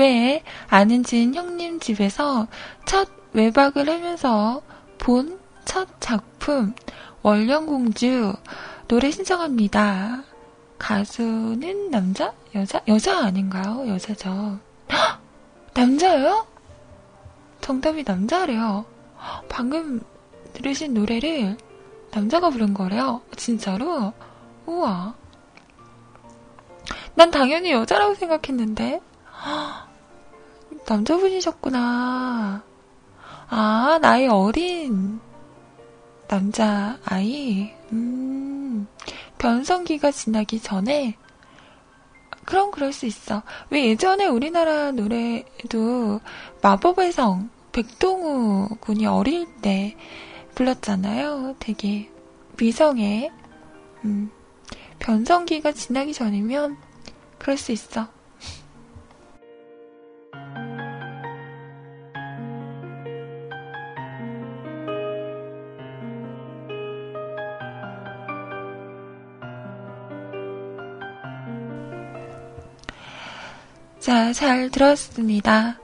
에 0.00 0.42
아는 0.68 1.04
진 1.04 1.34
형님 1.34 1.80
집에서 1.80 2.48
첫 2.86 3.08
외박을 3.32 3.88
하면서 3.88 4.62
본 4.98 5.42
첫 5.64 5.88
작품 6.00 6.74
월령공주 7.22 8.34
노래 8.88 9.10
신청합니다. 9.10 10.24
가수는 10.78 11.90
남자? 11.90 12.34
여자? 12.54 12.82
여자 12.88 13.24
아닌가요? 13.24 13.86
여자죠. 13.88 14.58
헉! 14.90 15.20
남자예요? 15.74 16.46
정답이 17.60 18.02
남자래요. 18.04 18.84
방금 19.48 20.00
들으신 20.52 20.94
노래를 20.94 21.56
남자가 22.10 22.50
부른 22.50 22.74
거래요. 22.74 23.22
진짜로? 23.36 24.12
우와. 24.66 25.14
난 27.14 27.30
당연히 27.30 27.70
여자라고 27.70 28.14
생각했는데. 28.14 29.00
남자분이셨구나. 30.88 32.62
아, 33.48 33.98
나이 34.00 34.26
어린 34.28 35.20
남자 36.28 36.98
아이. 37.04 37.72
음. 37.92 38.86
변성기가 39.38 40.12
지나기 40.12 40.60
전에 40.60 41.16
그럼 42.44 42.70
그럴 42.70 42.92
수 42.92 43.06
있어. 43.06 43.42
왜 43.70 43.86
예전에 43.86 44.26
우리나라 44.26 44.90
노래도 44.92 46.20
마법의 46.62 47.12
성 47.12 47.50
백동우 47.72 48.68
군이 48.80 49.06
어릴 49.06 49.46
때 49.60 49.96
불렀잖아요. 50.54 51.56
되게 51.58 52.10
미성의 52.58 53.30
음, 54.04 54.30
변성기가 54.98 55.72
지나기 55.72 56.12
전이면 56.12 56.76
그럴 57.38 57.56
수 57.56 57.72
있어. 57.72 58.08
자, 74.02 74.32
잘 74.32 74.68
들었습니다. 74.68 75.78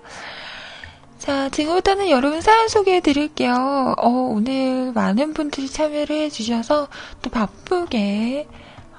자, 1.20 1.48
지금부터는 1.50 2.10
여러분 2.10 2.40
사연 2.40 2.66
소개해 2.66 2.98
드릴게요. 2.98 3.94
어, 3.96 4.08
오늘 4.08 4.90
많은 4.92 5.34
분들이 5.34 5.68
참여를 5.70 6.16
해 6.16 6.28
주셔서 6.28 6.88
또 7.22 7.30
바쁘게 7.30 8.48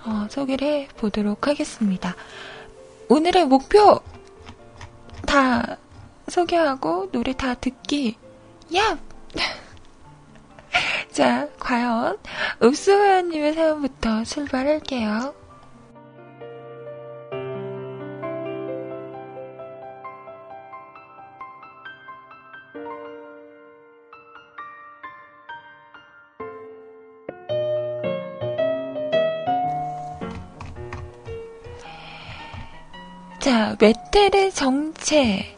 어, 0.05 0.28
소개를 0.30 0.65
해 0.65 0.88
보도록 0.95 1.49
하겠습니다. 1.49 2.15
오늘의 3.09 3.47
목표 3.47 3.99
다 5.26 5.76
소개하고 6.30 7.11
노래 7.11 7.34
다 7.34 7.55
듣기. 7.55 8.15
야! 8.78 8.97
자, 11.11 11.49
과연 11.59 12.17
읍수호연님의 12.63 13.53
사연부터 13.53 14.24
출발할게요. 14.24 15.49
자, 33.39 33.77
메텔의 33.79 34.51
정체. 34.51 35.55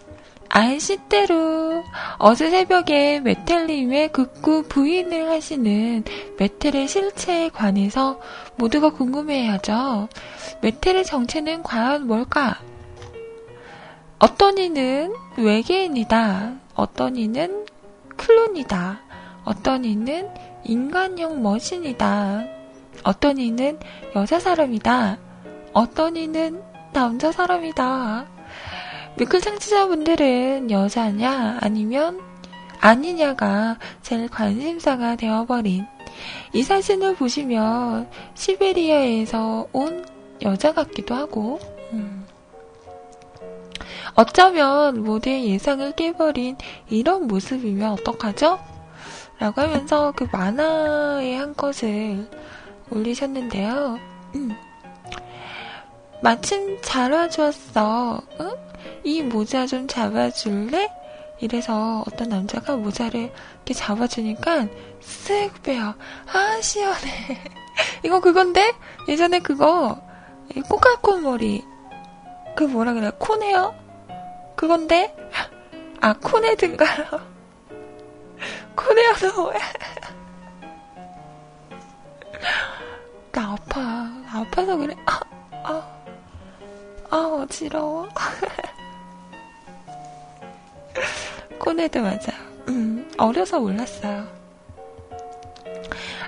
아시대로 0.50 1.84
어제 2.20 2.52
새벽에 2.52 3.22
메텔님의 3.22 4.12
극구 4.12 4.66
부인을 4.68 5.30
하시는 5.30 6.04
메텔의 6.38 6.88
실체에 6.88 7.50
관해서 7.50 8.20
모두가 8.58 8.92
궁금해하죠. 8.92 10.10
메텔의 10.62 11.06
정체는 11.06 11.64
과연 11.64 12.06
뭘까? 12.06 12.60
어떤 14.20 14.60
이는 14.60 15.16
외계인이다. 15.38 16.54
어떤 16.76 17.16
이는 17.16 17.66
클론이다. 18.16 19.00
어떤 19.44 19.86
이는 19.86 20.30
인간형 20.66 21.42
머신이다. 21.42 22.44
어떤 23.04 23.40
이는 23.40 23.80
여자 24.16 24.40
사람이다. 24.40 25.18
어떤 25.74 26.16
이는 26.16 26.71
남자 26.94 27.32
사람이다. 27.32 28.26
뮤클 29.18 29.42
청취자분들은 29.42 30.72
여자냐 30.72 31.60
아니면 31.62 32.20
아니냐가 32.80 33.78
제일 34.02 34.28
관심사가 34.28 35.16
되어버린 35.16 35.86
이 36.54 36.64
사진을 36.64 37.16
보시면 37.16 38.10
시베리아에서 38.34 39.68
온 39.72 40.06
여자 40.42 40.74
같기도 40.74 41.16
하고 41.16 41.60
음. 41.94 42.26
어쩌면 44.16 45.04
모두의 45.04 45.48
예상을 45.48 45.92
깨버린 45.94 46.58
이런 46.90 47.28
모습이면 47.28 47.92
어떡하죠? 47.92 48.60
라고 49.40 49.62
하면서 49.62 50.12
그 50.16 50.28
만화의 50.32 51.36
한 51.38 51.56
것을 51.56 52.28
올리셨는데요. 52.90 53.98
음. 54.36 54.71
마침 56.22 56.80
잘 56.82 57.12
와주었어. 57.12 58.22
응? 58.40 58.52
이 59.04 59.24
모자 59.24 59.66
좀 59.66 59.88
잡아줄래? 59.88 60.90
이래서 61.40 62.04
어떤 62.08 62.30
남자가 62.30 62.76
모자를 62.76 63.32
이렇게 63.56 63.74
잡아주니까 63.74 64.68
쓱 65.02 65.64
빼요. 65.64 65.96
아, 66.32 66.62
시원해. 66.62 67.42
이거 68.06 68.20
그건데? 68.20 68.72
예전에 69.08 69.40
그거, 69.40 70.00
꼬깔콘 70.70 71.24
머리. 71.24 71.66
그 72.56 72.64
뭐라 72.66 72.94
그래? 72.94 73.12
콘헤어? 73.18 73.74
그건데? 74.56 75.16
아, 76.00 76.14
콘헤드인가요? 76.14 77.06
콘헤어는 78.76 79.36
뭐야? 79.36 79.60
나 83.32 83.54
아파. 83.54 83.82
나 83.82 84.40
아파서 84.42 84.78
그래. 84.78 84.96
아, 85.08 85.20
아. 85.64 86.01
아, 87.12 87.18
어지러워. 87.44 88.08
코네드 91.60 91.98
맞아. 92.00 92.32
음, 92.70 93.10
어려서 93.18 93.60
몰랐어요. 93.60 94.26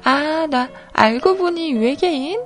아, 0.04 0.48
나 0.50 0.70
알고 0.92 1.38
보니 1.38 1.74
외계인? 1.74 2.42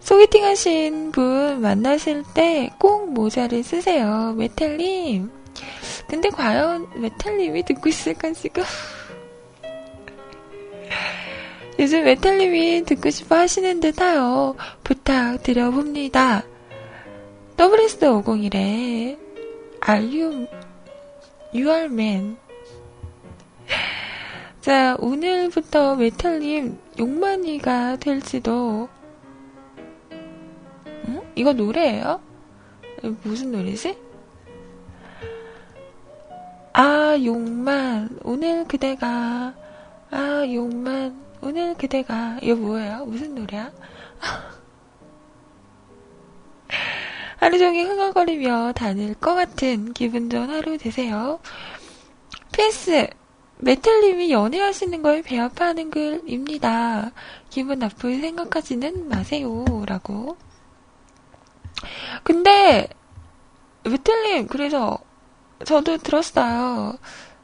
소개팅 0.00 0.44
하신 0.44 1.12
분 1.12 1.60
만나실 1.60 2.24
때 2.34 2.70
꼭 2.78 3.12
모자를 3.12 3.62
쓰세요. 3.62 4.32
메탈님. 4.36 5.30
근데 6.08 6.30
과연 6.30 6.88
메탈님이 7.00 7.64
듣고 7.64 7.88
있을까, 7.90 8.32
지금? 8.32 8.62
요즘 11.78 12.04
메탈님이 12.04 12.84
듣고 12.84 13.10
싶어 13.10 13.36
하시는 13.36 13.78
듯하여 13.80 14.56
부탁드려봅니다. 14.84 16.42
WS501에 17.58 19.18
Are 19.88 20.04
you, 20.04 20.46
you 21.52 21.68
are 21.68 21.86
man. 21.86 22.36
자, 24.60 24.96
오늘부터 25.00 25.96
메탈님 25.96 26.78
욕만이가 27.00 27.96
될지도. 27.96 28.88
응? 30.12 31.20
이거 31.34 31.52
노래예요? 31.52 32.20
무슨 33.24 33.50
노래지? 33.50 33.98
아, 36.74 37.16
욕만. 37.24 38.20
오늘 38.22 38.68
그대가. 38.68 39.52
아, 40.10 40.44
욕만. 40.46 41.20
오늘 41.40 41.74
그대가. 41.74 42.38
이거 42.40 42.54
뭐예요? 42.54 43.04
무슨 43.04 43.34
노래야? 43.34 43.72
하루 47.38 47.56
종일 47.56 47.88
흥얼거리며 47.88 48.72
다닐 48.72 49.14
것 49.14 49.34
같은 49.34 49.92
기분 49.92 50.28
좋은 50.28 50.50
하루 50.50 50.76
되세요. 50.76 51.38
PS, 52.52 53.08
메텔님이 53.58 54.32
연애하시는 54.32 55.02
걸 55.02 55.22
배합하는 55.22 55.90
글입니다. 55.90 57.12
기분 57.48 57.78
나쁘게 57.78 58.20
생각하지는 58.20 59.08
마세요. 59.08 59.64
라고. 59.86 60.36
근데, 62.24 62.88
메텔님, 63.84 64.48
그래서, 64.48 64.98
저도 65.64 65.98
들었어요. 65.98 66.98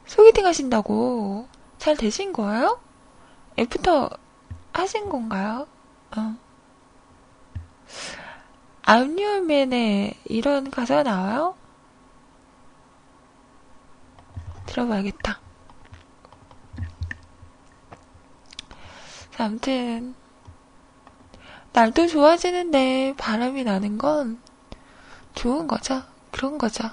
소개팅 0.05 0.45
하신다고. 0.45 1.47
잘 1.77 1.95
되신 1.95 2.33
거예요? 2.33 2.81
애프터 3.57 4.09
하신 4.73 5.07
건가요? 5.07 5.67
어. 6.17 6.44
암유맨에 8.85 10.13
이런 10.25 10.69
가사가 10.69 11.03
나와요? 11.03 11.55
들어봐야겠다. 14.67 15.39
자, 19.31 19.45
아무튼 19.45 20.15
날도 21.73 22.07
좋아지는데 22.07 23.15
바람이 23.17 23.63
나는 23.63 23.97
건 23.97 24.39
좋은 25.33 25.67
거죠. 25.67 26.03
그런 26.31 26.57
거죠. 26.57 26.83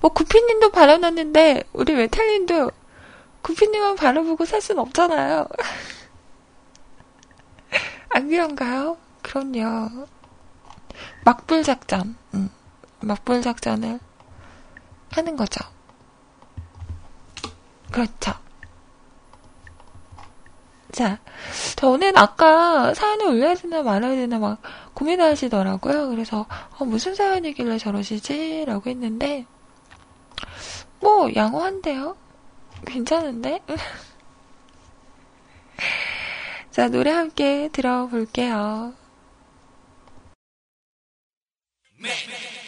뭐 0.00 0.12
구피님도 0.12 0.70
바람 0.70 1.00
났는데 1.02 1.62
우리 1.72 1.94
메탈님도 1.94 2.70
구피님만 3.42 3.96
바라보고 3.96 4.44
살 4.44 4.60
순 4.60 4.78
없잖아요. 4.78 5.46
안 8.10 8.28
그런가요? 8.28 8.96
그럼요. 9.22 10.06
막불 11.26 11.64
작전, 11.64 12.16
음, 12.34 12.48
막불 13.00 13.42
작전을 13.42 13.98
하는 15.10 15.36
거죠. 15.36 15.60
그렇죠. 17.90 18.32
자, 20.92 21.18
저는 21.74 22.16
아까 22.16 22.94
사연을 22.94 23.26
올려야 23.26 23.56
되나 23.56 23.82
말아야 23.82 24.14
되나 24.14 24.38
막 24.38 24.62
고민하시더라고요. 24.94 26.10
그래서, 26.10 26.46
어, 26.78 26.84
무슨 26.84 27.16
사연이길래 27.16 27.78
저러시지? 27.78 28.64
라고 28.64 28.88
했는데, 28.88 29.46
뭐, 31.00 31.28
양호한데요? 31.34 32.16
괜찮은데? 32.86 33.62
자, 36.70 36.88
노래 36.88 37.10
함께 37.10 37.68
들어볼게요. 37.72 39.05
네. 41.98 42.65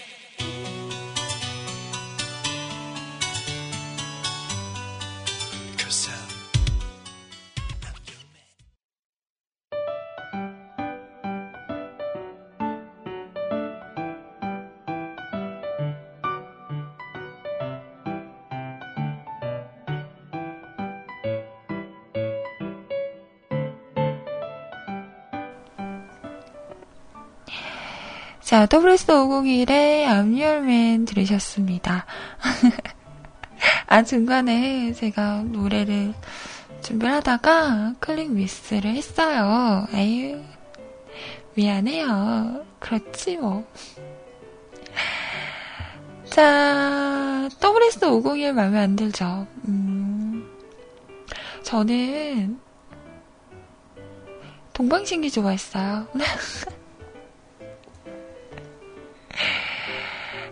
자, 28.49 28.65
WS501의 28.65 30.07
I'm 30.07 30.33
Your 30.43 30.65
Man 30.65 31.05
들으셨습니다. 31.05 32.07
아, 33.87 34.03
중간에 34.03 34.95
제가 34.95 35.43
노래를 35.43 36.15
준비를 36.81 37.13
하다가 37.17 37.97
클릭 38.01 38.31
미스를 38.31 38.95
했어요. 38.95 39.87
에휴, 39.93 40.43
미안해요. 41.57 42.65
그렇지, 42.79 43.37
뭐. 43.37 43.71
자, 46.31 47.51
WS501 47.61 48.53
마음에 48.53 48.79
안 48.79 48.97
들죠? 48.97 49.47
음, 49.67 50.49
저는 51.65 52.59
동방신기 54.73 55.31
좋아했어요. 55.33 56.09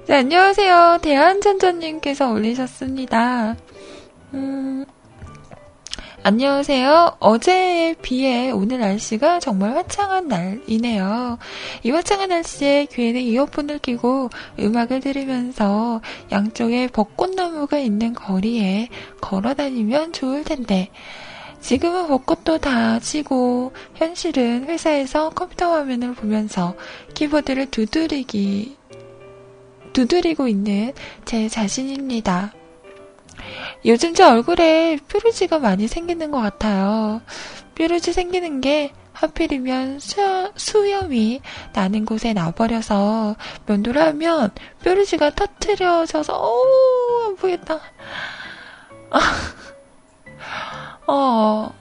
네, 0.09 0.19
안녕하세요. 0.19 0.99
대한전전님께서 1.03 2.31
올리셨습니다. 2.31 3.57
음, 4.35 4.85
안녕하세요. 6.23 7.17
어제의 7.19 7.97
비에 8.03 8.53
오늘 8.53 8.79
날씨가 8.79 9.41
정말 9.41 9.77
화창한 9.77 10.29
날이네요. 10.29 11.39
이 11.83 11.91
화창한 11.91 12.29
날씨에 12.29 12.85
귀에는 12.85 13.21
이어폰을 13.21 13.81
끼고 13.81 14.31
음악을 14.61 15.01
들으면서 15.01 16.01
양쪽에 16.31 16.87
벚꽃나무가 16.87 17.79
있는 17.79 18.15
거리에 18.15 18.89
걸어 19.21 19.55
다니면 19.55 20.13
좋을 20.13 20.45
텐데, 20.45 20.89
지금은 21.59 22.07
벚꽃도 22.07 22.59
다 22.59 23.01
지고 23.01 23.73
현실은 23.97 24.67
회사에서 24.69 25.31
컴퓨터 25.31 25.73
화면을 25.73 26.15
보면서 26.15 26.77
키보드를 27.15 27.73
두드리기 27.73 28.77
두드리고 29.93 30.49
있는 30.49 30.93
제 31.25 31.49
자신입니다. 31.49 32.53
요즘 33.85 34.15
제 34.15 34.25
얼굴에 34.25 34.99
뾰루지가 35.09 35.59
많이 35.59 35.87
생기는 35.89 36.31
것 36.31 36.41
같아요. 36.41 37.21
뾰루지 37.75 38.13
생기는 38.13 38.61
게 38.61 38.93
하필이면 39.13 39.99
수, 39.99 40.53
수염이 40.57 41.41
나는 41.73 42.05
곳에 42.05 42.33
나버려서 42.33 43.37
면도를 43.67 44.03
하면 44.03 44.51
뾰루지가 44.83 45.31
터트려져서 45.31 46.37
어우 46.37 47.27
안 47.29 47.37
보겠다. 47.37 47.81
어, 51.09 51.73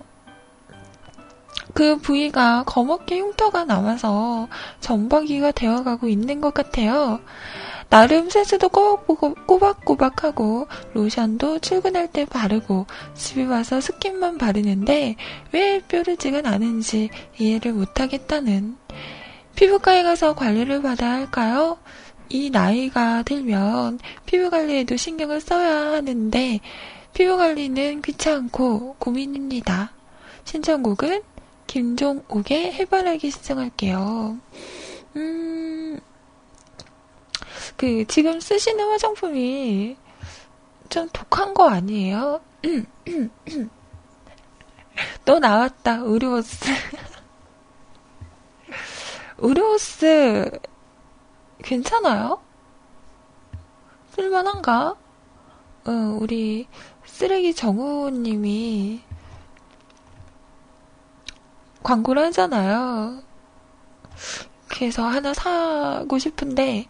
그 1.74 1.98
부위가 1.98 2.64
거먹게 2.66 3.20
흉터가 3.20 3.66
남아서 3.66 4.48
점박이가 4.80 5.52
되어가고 5.52 6.08
있는 6.08 6.40
것 6.40 6.54
같아요. 6.54 7.20
나름 7.90 8.30
세수도 8.30 8.70
꼬박꼬박하고 8.70 10.68
로션도 10.94 11.60
출근할 11.60 12.12
때 12.12 12.26
바르고 12.26 12.88
집에 13.14 13.46
와서 13.46 13.80
스킨만 13.80 14.38
바르는데 14.38 15.16
왜 15.52 15.82
뾰루지가 15.88 16.42
나는지 16.42 17.10
이해를 17.38 17.74
못하겠다는 17.74 18.76
피부과에 19.56 20.04
가서 20.04 20.36
관리를 20.36 20.82
받아야 20.82 21.14
할까요? 21.14 21.78
이 22.30 22.50
나이가 22.50 23.24
들면 23.24 24.00
피부 24.26 24.50
관리에도 24.50 24.98
신경을 24.98 25.40
써야 25.40 25.94
하는데 25.94 26.60
피부 27.14 27.38
관리는 27.38 28.02
귀찮고 28.02 28.96
고민입니다. 29.00 29.92
신청곡은 30.44 31.22
김종옥의 31.68 32.74
해바라기 32.74 33.32
신청할게요. 33.32 34.38
음, 35.16 35.45
그, 37.78 38.06
지금 38.08 38.40
쓰시는 38.40 38.88
화장품이 38.90 39.98
좀 40.90 41.10
독한 41.12 41.54
거 41.54 41.70
아니에요? 41.70 42.42
너 45.26 45.40
나왔다, 45.40 45.98
의료스. 45.98 46.66
의료스, 49.40 50.52
괜찮아요? 51.64 52.42
쓸만한가? 54.12 54.96
어, 55.88 56.18
우리 56.20 56.68
쓰레기 57.06 57.54
정우님이 57.54 59.02
광고를 61.84 62.24
하잖아요. 62.26 63.22
그래서 64.70 65.06
하나 65.06 65.34
사고 65.34 66.18
싶은데 66.18 66.88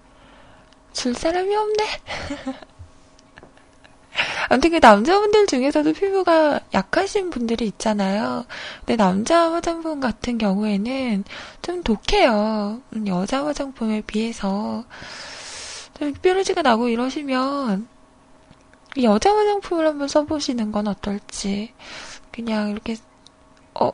줄 0.96 1.14
사람이 1.14 1.54
없네. 1.54 1.86
아무튼 4.50 4.72
그 4.72 4.80
남자분들 4.82 5.46
중에서도 5.46 5.92
피부가 5.92 6.62
약하신 6.74 7.30
분들이 7.30 7.66
있잖아요. 7.68 8.46
근데 8.80 8.96
남자 8.96 9.52
화장품 9.52 10.00
같은 10.00 10.38
경우에는 10.38 11.26
좀 11.62 11.84
독해요. 11.84 12.82
음, 12.96 13.08
여자 13.08 13.46
화장품에 13.46 14.02
비해서. 14.02 14.86
좀 16.00 16.14
뾰루지가 16.14 16.62
나고 16.62 16.88
이러시면 16.88 17.88
여자 19.04 19.36
화장품을 19.36 19.86
한번 19.86 20.08
써보시는 20.08 20.72
건 20.72 20.88
어떨지. 20.88 21.74
그냥 22.32 22.70
이렇게, 22.70 22.96
어, 23.74 23.92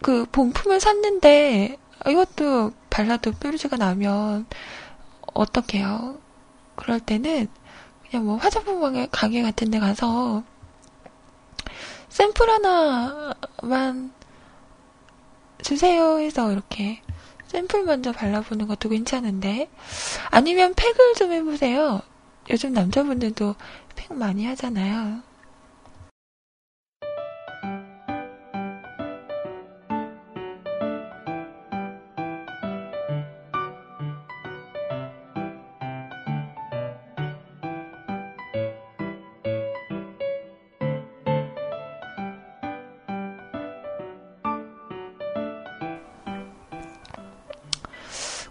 그 0.00 0.24
본품을 0.32 0.80
샀는데 0.80 1.76
이것도 2.08 2.72
발라도 2.88 3.32
뾰루지가 3.32 3.76
나면 3.76 4.46
어떡해요? 5.34 6.18
그럴 6.76 7.00
때는 7.00 7.48
그냥 8.08 8.26
뭐 8.26 8.36
화장품 8.36 8.80
가게 9.10 9.42
같은 9.42 9.70
데 9.70 9.78
가서 9.78 10.42
샘플 12.08 12.50
하나만 12.50 14.12
주세요 15.62 16.18
해서 16.18 16.50
이렇게 16.50 17.02
샘플 17.46 17.84
먼저 17.84 18.12
발라보는 18.12 18.66
것도 18.66 18.88
괜찮은데 18.88 19.68
아니면 20.30 20.74
팩을 20.74 21.14
좀 21.16 21.32
해보세요. 21.32 22.00
요즘 22.48 22.72
남자분들도 22.72 23.54
팩 23.96 24.12
많이 24.12 24.46
하잖아요. 24.46 25.22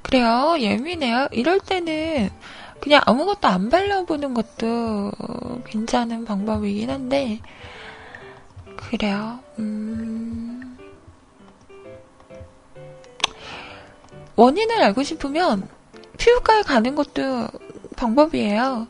그래요. 0.10 0.56
예민해요. 0.60 1.28
이럴 1.32 1.60
때는 1.60 2.32
그냥 2.80 3.00
아무것도 3.06 3.48
안 3.48 3.70
발라보는 3.70 4.34
것도 4.34 5.12
괜찮은 5.68 6.26
방법이긴 6.26 6.90
한데, 6.90 7.40
그래요. 8.76 9.40
음... 9.60 10.78
원인을 14.36 14.82
알고 14.82 15.04
싶으면 15.04 15.70
피부과에 16.18 16.64
가는 16.64 16.96
것도 16.96 17.48
방법이에요. 17.96 18.88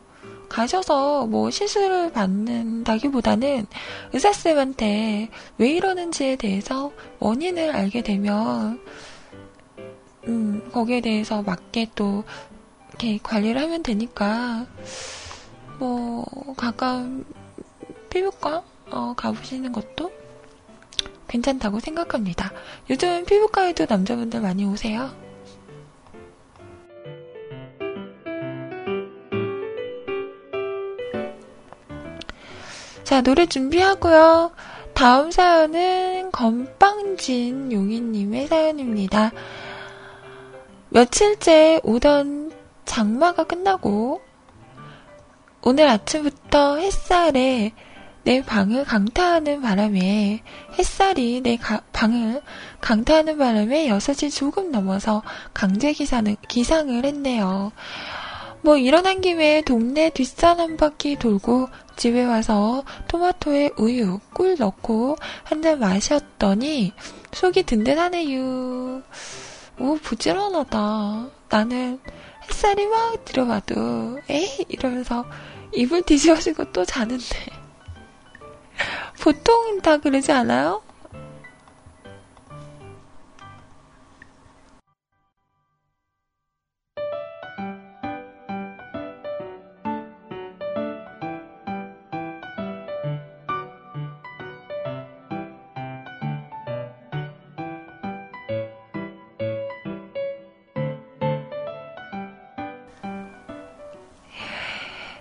가셔서 0.48 1.26
뭐 1.26 1.50
시술을 1.50 2.12
받는다기보다는 2.12 3.66
의사쌤한테 4.14 5.28
왜 5.58 5.70
이러는지에 5.70 6.36
대해서 6.36 6.92
원인을 7.18 7.76
알게 7.76 8.02
되면, 8.02 8.80
음, 10.28 10.70
거기에 10.72 11.00
대해서 11.00 11.42
맞게 11.42 11.90
또 11.94 12.24
이렇게 12.88 13.18
관리를 13.22 13.60
하면 13.62 13.82
되니까, 13.82 14.66
뭐, 15.78 16.24
가까운 16.56 17.24
피부과, 18.10 18.62
어, 18.90 19.14
가보시는 19.16 19.72
것도 19.72 20.12
괜찮다고 21.28 21.80
생각합니다. 21.80 22.52
요즘 22.90 23.24
피부과에도 23.24 23.86
남자분들 23.88 24.40
많이 24.40 24.64
오세요. 24.64 25.10
자, 33.04 33.22
노래 33.22 33.46
준비하고요. 33.46 34.52
다음 34.94 35.30
사연은 35.30 36.30
건빵진 36.30 37.72
용인님의 37.72 38.48
사연입니다. 38.48 39.32
며칠째 40.90 41.80
오던 41.84 42.52
장마가 42.84 43.44
끝나고 43.44 44.20
오늘 45.62 45.86
아침부터 45.88 46.78
햇살에 46.78 47.72
내 48.24 48.42
방을 48.42 48.84
강타하는 48.84 49.62
바람에 49.62 50.42
햇살이 50.78 51.40
내 51.42 51.56
가, 51.56 51.80
방을 51.92 52.42
강타하는 52.80 53.38
바람에 53.38 53.88
6시 53.88 54.34
조금 54.34 54.70
넘어서 54.72 55.22
강제 55.54 55.92
기상을, 55.92 56.36
기상을 56.48 57.04
했네요. 57.04 57.72
뭐 58.62 58.76
일어난 58.76 59.20
김에 59.20 59.62
동네 59.62 60.10
뒷산 60.10 60.60
한 60.60 60.76
바퀴 60.76 61.16
돌고 61.16 61.68
집에 61.96 62.24
와서 62.24 62.84
토마토에 63.08 63.70
우유, 63.78 64.18
꿀 64.34 64.56
넣고 64.58 65.16
한 65.44 65.62
잔 65.62 65.78
마셨더니 65.78 66.92
속이 67.32 67.62
든든하네요. 67.62 69.02
오, 69.80 69.96
부지런하다. 69.96 71.30
나는 71.48 71.98
햇살이 72.46 72.86
막 72.86 73.24
들어와도 73.24 74.20
에이 74.28 74.66
이러면서 74.68 75.24
이불 75.72 76.02
뒤집어지고 76.02 76.70
또 76.72 76.84
자는데 76.84 77.24
보통 79.22 79.80
다 79.80 79.96
그러지 79.96 80.32
않아요? 80.32 80.82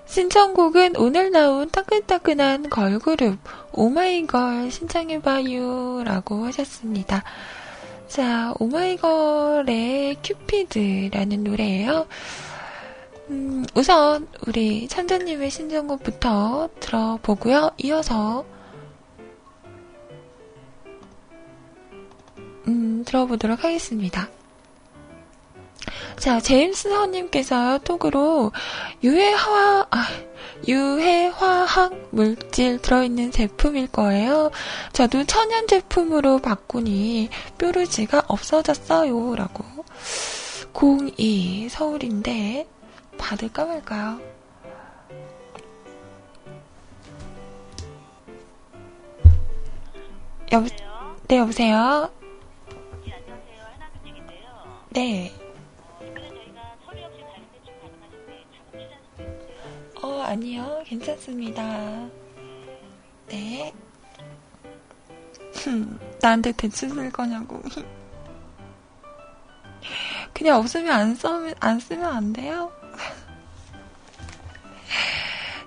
신청곡은 0.09 0.97
오늘 0.97 1.29
나온 1.29 1.69
따끈따끈한 1.69 2.71
걸그룹 2.71 3.37
오마이걸 3.73 4.71
신청해봐요 4.71 6.03
라고 6.03 6.45
하셨습니다. 6.45 7.23
자, 8.07 8.51
오마이걸의 8.59 10.17
큐피드라는 10.23 11.43
노래예요. 11.43 12.07
음, 13.29 13.63
우선 13.75 14.27
우리 14.47 14.87
천재님의 14.87 15.51
신청곡부터 15.51 16.69
들어보고요. 16.79 17.73
이어서 17.77 18.45
음, 22.67 23.03
들어보도록 23.05 23.63
하겠습니다. 23.63 24.27
자, 26.19 26.41
제임스 26.41 26.89
허님께서 26.89 27.79
톡으로 27.85 28.51
유해화, 29.01 29.87
아, 29.89 30.07
유해화학 30.67 31.93
물질 32.11 32.77
들어있는 32.81 33.31
제품일 33.31 33.87
거예요. 33.87 34.51
저도 34.91 35.23
천연 35.23 35.65
제품으로 35.65 36.39
바꾸니 36.39 37.29
뾰루지가 37.57 38.23
없어졌어요. 38.27 39.35
라고. 39.35 39.63
02 40.73 41.69
서울인데 41.69 42.67
받을까 43.17 43.65
말까요? 43.65 44.19
여, 50.51 50.63
네, 51.29 51.37
여보세요? 51.37 52.11
네, 54.89 55.31
아니요. 60.21 60.83
괜찮습니다. 60.85 62.07
네. 63.27 63.73
나한테 66.21 66.51
대출 66.53 66.89
쓸 66.89 67.11
거냐고. 67.11 67.61
그냥 70.33 70.57
없으면 70.57 70.91
안 70.91 71.15
쓰면, 71.15 71.53
안 71.59 71.79
쓰면 71.79 72.05
안 72.05 72.33
돼요? 72.33 72.71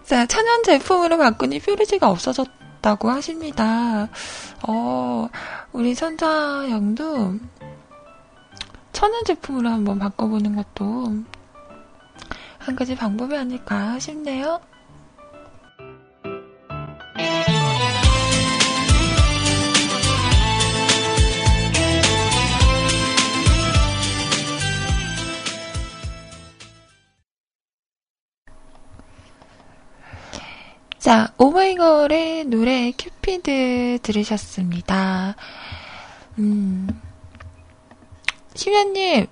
자, 0.05 0.27
천연 0.27 0.63
제품으로 0.63 1.17
바꾸니 1.19 1.59
뾰루지가 1.61 2.11
없어졌다고 2.11 3.11
하십니다. 3.11 4.09
어, 4.67 5.29
우리 5.73 5.95
천자 5.95 6.69
형도 6.69 7.35
천연 8.93 9.25
제품으로 9.25 9.69
한번 9.71 9.99
바꿔보는 9.99 10.55
것도 10.55 11.25
한 12.63 12.77
가지 12.77 12.95
방법이 12.95 13.37
아닐까 13.37 13.99
싶네요. 13.99 14.61
자, 30.99 31.35
오마이걸의 31.37 32.45
노래 32.45 32.93
큐피드 32.93 33.99
들으셨습니다. 34.03 35.35
음, 36.39 36.89
심연님, 38.55 39.27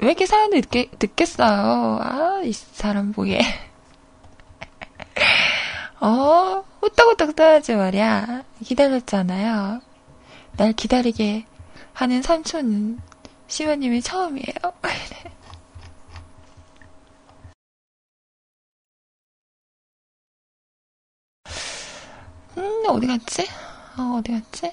왜 0.00 0.08
이렇게 0.08 0.26
사연을 0.26 0.62
늦게 0.70 1.24
써요? 1.24 1.98
아, 2.00 2.40
이 2.44 2.52
사람 2.52 3.12
뭐예. 3.16 3.40
어, 6.00 6.64
후딱후딱 6.80 7.32
써야지 7.36 7.74
말이야. 7.74 8.44
기다렸잖아요. 8.64 9.80
날 10.56 10.72
기다리게 10.72 11.44
하는 11.94 12.22
삼촌은 12.22 13.00
시원님이 13.48 14.02
처음이에요. 14.02 14.72
음, 22.56 22.82
어디 22.88 23.06
갔지? 23.06 23.46
어, 23.98 24.16
어디 24.18 24.32
갔지? 24.32 24.72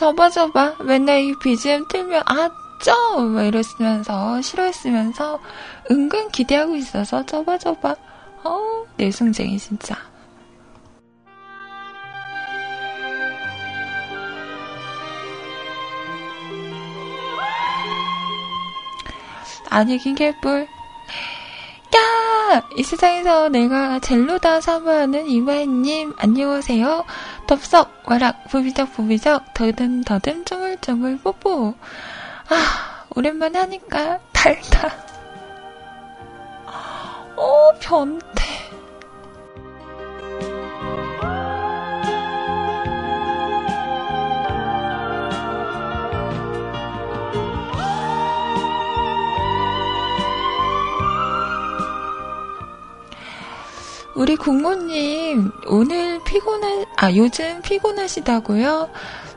접어접어 0.00 0.76
맨날 0.82 1.20
이 1.20 1.38
BGM 1.38 1.86
틀면 1.88 2.22
아쩌 2.24 3.18
막 3.18 3.44
이랬으면서 3.44 4.40
싫어했으면서 4.40 5.38
은근 5.90 6.30
기대하고 6.30 6.74
있어서 6.76 7.26
접어접어 7.26 7.94
어 8.42 8.86
내숭쟁이 8.96 9.58
진짜. 9.58 9.98
아니긴 19.68 20.14
개뿔 20.14 20.66
야! 21.94 22.20
아, 22.52 22.62
이 22.76 22.82
세상에서 22.82 23.48
내가 23.48 24.00
젤로다 24.00 24.60
사모하는 24.60 25.28
이마희님, 25.28 26.14
안녕하세요. 26.16 27.04
덥석, 27.50 28.04
와락, 28.08 28.44
부비적, 28.44 28.92
부비적, 28.92 29.54
더듬, 29.54 30.04
더듬, 30.04 30.44
쪼물쪼물, 30.44 31.18
뽀뽀. 31.18 31.74
아, 32.48 33.06
오랜만에 33.16 33.58
하니까 33.58 34.20
달다. 34.32 34.94
어, 37.34 37.72
변태. 37.80 38.59
우리 54.20 54.36
국모님, 54.36 55.50
오늘 55.66 56.22
피곤하, 56.24 56.84
아, 56.98 57.10
요즘 57.14 57.62
피곤하시다고요? 57.62 58.90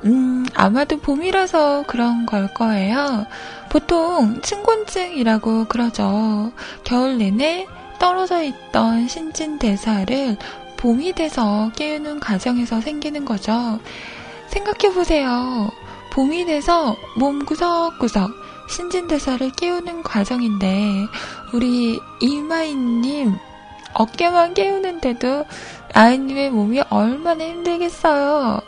음, 0.03 0.45
아마도 0.53 0.97
봄이라서 0.97 1.86
그런 1.88 2.25
걸 2.25 2.53
거예요. 2.53 3.25
보통 3.69 4.41
층곤증이라고 4.41 5.67
그러죠. 5.69 6.51
겨울 6.84 7.17
내내 7.17 7.65
떨어져 7.97 8.43
있던 8.43 9.07
신진대사를 9.07 10.36
봄이 10.75 11.13
돼서 11.13 11.71
깨우는 11.77 12.19
과정에서 12.19 12.81
생기는 12.81 13.23
거죠. 13.23 13.79
생각해보세요. 14.47 15.71
봄이 16.11 16.43
돼서 16.43 16.97
몸 17.15 17.45
구석구석 17.45 18.31
신진대사를 18.67 19.49
깨우는 19.51 20.03
과정인데, 20.03 21.07
우리 21.53 22.01
이마이님, 22.19 23.34
어깨만 23.94 24.54
깨우는데도 24.54 25.46
아이님의 25.94 26.50
몸이 26.50 26.82
얼마나 26.89 27.46
힘들겠어요. 27.46 28.62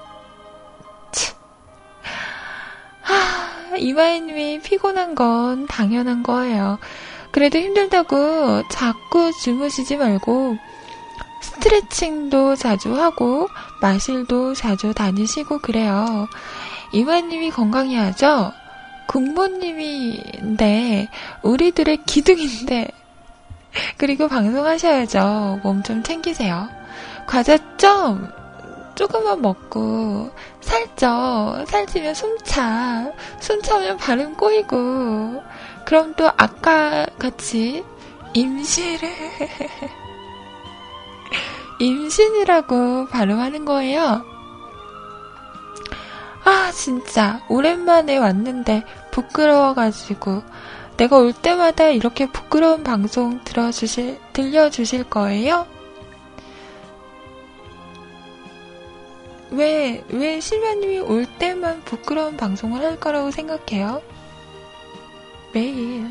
하, 3.02 3.78
이마이님이 3.78 4.62
피곤한 4.62 5.16
건 5.16 5.68
당연한 5.68 6.24
거예요. 6.24 6.80
그래도 7.32 7.60
힘들다고 7.60 8.68
자꾸 8.70 9.32
주무시지 9.44 9.98
말고 9.98 10.58
스트레칭도 11.42 12.56
자주 12.56 13.00
하고 13.00 13.48
마실도 13.82 14.54
자주 14.54 14.94
다니시고 14.94 15.60
그래요. 15.60 16.28
이마님이 16.94 17.52
건강해야죠. 17.52 18.54
국모님인데 19.08 21.10
우리들의 21.44 21.98
기둥인데 22.06 22.90
그리고 23.98 24.28
방송하셔야죠. 24.28 25.60
몸 25.64 25.84
좀 25.84 26.04
챙기세요. 26.04 26.68
과자 27.28 27.58
좀 27.78 28.28
조금만 28.96 29.42
먹고 29.42 30.32
살쪄. 30.62 31.66
살찌면 31.68 32.14
숨차. 32.14 33.12
숨차면 33.40 33.98
발음 33.98 34.36
꼬이고. 34.36 35.44
그럼 35.86 36.14
또 36.16 36.28
아까 36.38 37.06
같이 37.20 37.84
임시를 38.34 39.10
임신이라고 41.80 43.08
발음하는 43.08 43.66
거예요. 43.66 44.24
아, 46.46 46.72
진짜. 46.72 47.42
오랜만에 47.50 48.18
왔는데 48.18 48.84
부끄러워가지고 49.12 50.44
내가 50.98 51.18
올 51.18 51.34
때마다 51.34 51.89
이렇게 51.89 52.26
부끄러운 52.26 52.84
방송 52.84 53.43
들어주실, 53.43 54.20
들려주실 54.32 55.06
거예요? 55.06 55.68
왜, 59.52 60.04
왜 60.10 60.39
실마님이 60.39 61.00
올 61.00 61.26
때만 61.26 61.82
부끄러운 61.82 62.38
방송을 62.38 62.82
할 62.82 63.00
거라고 63.00 63.32
생각해요? 63.32 64.02
매일, 65.54 66.10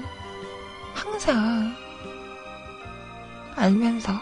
항상, 0.94 1.74
알면서. 3.56 4.12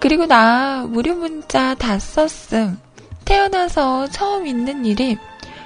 그리고 0.00 0.26
나 0.26 0.84
무료 0.88 1.14
문자 1.14 1.74
다 1.74 1.98
썼음. 1.98 2.78
태어나서 3.24 4.08
처음 4.08 4.46
있는 4.46 4.84
일이 4.84 5.18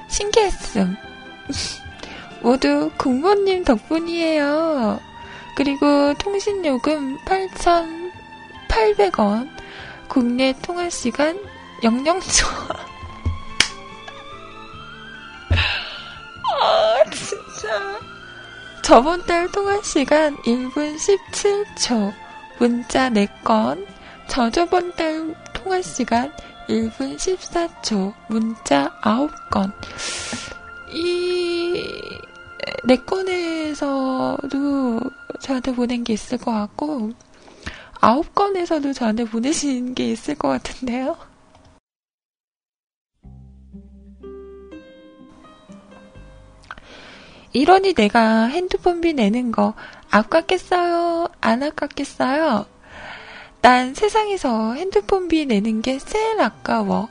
신기했음. 0.09 0.97
모두 2.43 2.91
국모님 2.97 3.65
덕분이에요. 3.65 5.01
그리고 5.55 6.15
통신요금 6.15 7.19
8,800원. 8.69 9.49
국내 10.09 10.55
통화 10.63 10.89
시간 10.91 11.39
0영초. 11.83 12.47
아, 16.61 17.05
진짜. 17.11 17.99
저번 18.83 19.25
달 19.27 19.51
통화 19.53 19.81
시간 19.83 20.37
1분 20.39 20.97
17초. 20.97 22.13
문자 22.59 23.09
4건. 23.11 23.92
저 24.33 24.49
저번 24.49 24.91
달 24.93 25.35
통화 25.53 25.83
시간 25.83 26.33
1분 26.67 27.19
14초, 27.19 28.15
문자 28.29 28.89
9건. 29.03 29.71
이, 30.91 31.87
네 32.85 32.97
건에서도 32.97 35.01
저한테 35.39 35.75
보낸 35.75 36.03
게 36.03 36.15
있을 36.15 36.39
것 36.39 36.51
같고, 36.51 37.13
9건에서도 38.01 38.95
저한테 38.95 39.25
보내신 39.25 39.95
게 39.95 40.13
있을 40.13 40.35
것 40.35 40.49
같은데요. 40.49 41.15
이러니 47.53 47.93
내가 47.93 48.47
핸드폰비 48.47 49.13
내는 49.13 49.53
거 49.53 49.75
아깝겠어요? 50.11 51.29
안 51.43 51.63
아깝겠어요? 51.63 52.72
난 53.63 53.95
세상에서 53.95 54.73
핸드폰비 54.73 55.47
내는 55.47 55.83
게 55.83 55.97
제일 55.99 56.41
아까워. 56.41 57.09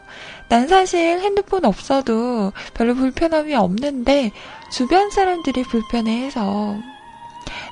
난 0.49 0.67
사실 0.67 1.21
핸드폰 1.21 1.63
없어도 1.63 2.51
별로 2.73 2.93
불편함이 2.93 3.55
없는데 3.55 4.33
주변 4.69 5.09
사람들이 5.11 5.63
불편해해서 5.63 6.75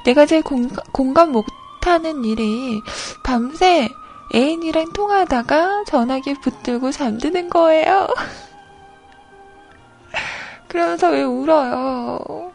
내가 0.05 0.25
제일 0.25 0.43
공, 0.43 0.69
공감 0.93 1.33
못하는 1.33 2.23
일이 2.23 2.81
밤새 3.25 3.89
애인이랑 4.33 4.93
통화하다가 4.93 5.83
전화기 5.85 6.35
붙들고 6.35 6.91
잠드는 6.91 7.49
거예요. 7.49 8.07
그러면서 10.69 11.09
왜 11.09 11.23
울어요? 11.23 12.53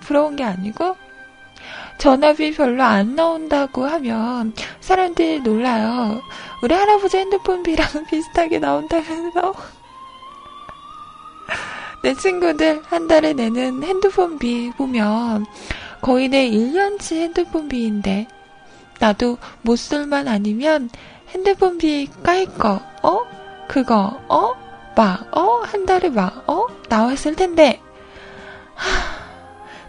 부러운 0.00 0.34
게 0.34 0.42
아니고? 0.42 0.96
전압이 2.00 2.54
별로 2.54 2.82
안 2.82 3.14
나온다고 3.14 3.84
하면 3.84 4.54
사람들이 4.80 5.40
놀라요. 5.40 6.22
우리 6.62 6.74
할아버지 6.74 7.18
핸드폰 7.18 7.62
비랑 7.62 7.86
비슷하게 8.08 8.58
나온다면서. 8.58 9.52
내 12.02 12.14
친구들 12.14 12.82
한 12.86 13.06
달에 13.06 13.34
내는 13.34 13.84
핸드폰 13.84 14.38
비 14.38 14.72
보면 14.78 15.44
거의 16.00 16.28
내 16.28 16.50
1년치 16.50 17.16
핸드폰 17.16 17.68
비인데 17.68 18.26
나도 18.98 19.36
못 19.60 19.76
쓸만 19.76 20.26
아니면 20.26 20.88
핸드폰 21.28 21.76
비 21.76 22.08
까일 22.22 22.46
거, 22.54 22.80
어? 23.02 23.20
그거, 23.68 24.18
어? 24.28 24.54
막, 24.96 25.28
어? 25.36 25.60
한 25.64 25.84
달에 25.84 26.08
막, 26.08 26.48
어? 26.48 26.66
나왔을 26.88 27.36
텐데. 27.36 27.78
하... 28.74 29.19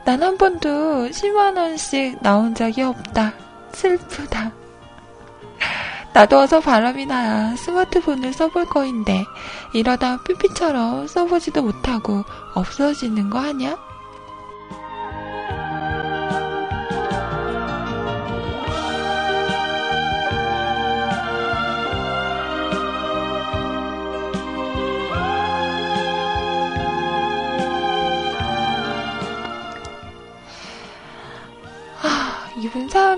난 0.03 0.23
한 0.23 0.37
번도 0.37 1.09
10만원씩 1.09 2.21
나온 2.21 2.55
적이 2.55 2.83
없다. 2.83 3.33
슬프다. 3.73 4.51
나도 6.13 6.39
어서 6.39 6.59
바람이 6.59 7.05
나야 7.05 7.55
스마트폰을 7.55 8.33
써볼 8.33 8.65
거인데, 8.65 9.23
이러다 9.73 10.17
삐삐처럼 10.23 11.07
써보지도 11.07 11.61
못하고 11.61 12.23
없어지는 12.55 13.29
거 13.29 13.39
아냐? 13.39 13.77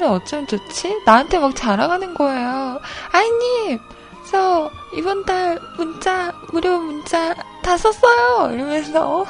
사연을 0.04 0.08
어쩌면 0.10 0.46
좋지? 0.46 1.02
나한테 1.06 1.40
막 1.40 1.56
자랑하는 1.56 2.14
거예요. 2.14 2.80
아이님, 3.12 3.80
저 4.30 4.70
이번 4.96 5.26
달 5.26 5.60
문자, 5.78 6.34
무료 6.52 6.78
문자 6.78 7.34
다 7.64 7.78
썼어요! 7.78 8.52
이러면서, 8.54 9.26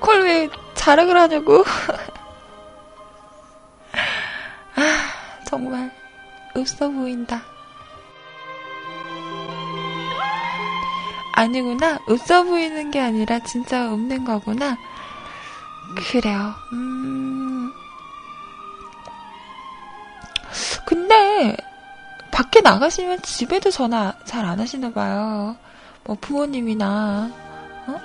콜왜 0.00 0.48
자랑을 0.74 1.16
하냐고. 1.18 1.62
아, 4.74 4.82
정말, 5.46 5.92
없어 6.56 6.88
보인다. 6.88 7.42
아니구나. 11.34 11.98
없어 12.06 12.42
보이는 12.44 12.90
게 12.90 13.00
아니라 13.00 13.38
진짜 13.40 13.90
없는 13.92 14.24
거구나. 14.24 14.76
그래요. 15.96 16.54
음. 16.72 17.19
근데, 20.90 21.56
밖에 22.32 22.60
나가시면 22.60 23.22
집에도 23.22 23.70
전화 23.70 24.12
잘 24.24 24.44
안 24.44 24.58
하시나 24.58 24.90
봐요. 24.92 25.56
뭐 26.04 26.16
부모님이나, 26.20 27.30
어? 27.86 28.00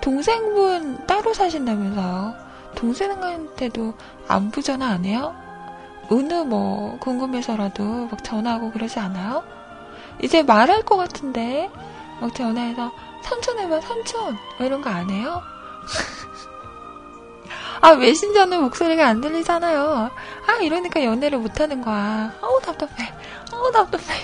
동생분 0.00 1.06
따로 1.06 1.34
사신다면서요. 1.34 2.34
동생한테도 2.74 3.92
안부 4.28 4.62
전화 4.62 4.86
안 4.88 5.04
해요? 5.04 5.34
어느 6.10 6.32
뭐 6.32 6.96
궁금해서라도 7.00 8.08
막 8.10 8.24
전화하고 8.24 8.70
그러지 8.72 8.98
않아요? 8.98 9.44
이제 10.22 10.42
말할 10.42 10.84
것 10.84 10.96
같은데 10.96 11.70
막 12.20 12.34
전화해서 12.34 12.90
삼촌 13.22 13.58
해봐 13.58 13.80
삼촌 13.82 14.38
뭐 14.56 14.66
이런 14.66 14.80
거 14.80 14.88
안 14.88 15.10
해요? 15.10 15.42
아 17.82 17.94
메신저는 17.96 18.62
목소리가 18.62 19.08
안 19.08 19.20
들리잖아요. 19.20 20.10
아 20.46 20.52
이러니까 20.62 21.04
연애를 21.04 21.38
못하는 21.38 21.82
거야. 21.82 22.32
어우 22.40 22.60
답답해. 22.60 23.12
어우 23.52 23.72
답답해. 23.72 24.20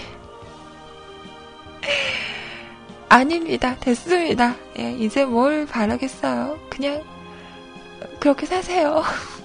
아닙니다. 3.10 3.74
됐습니다. 3.80 4.54
예, 4.78 4.92
이제 4.92 5.24
뭘 5.24 5.66
바라겠어요. 5.66 6.56
그냥 6.70 7.02
그렇게 8.20 8.46
사세요. 8.46 9.02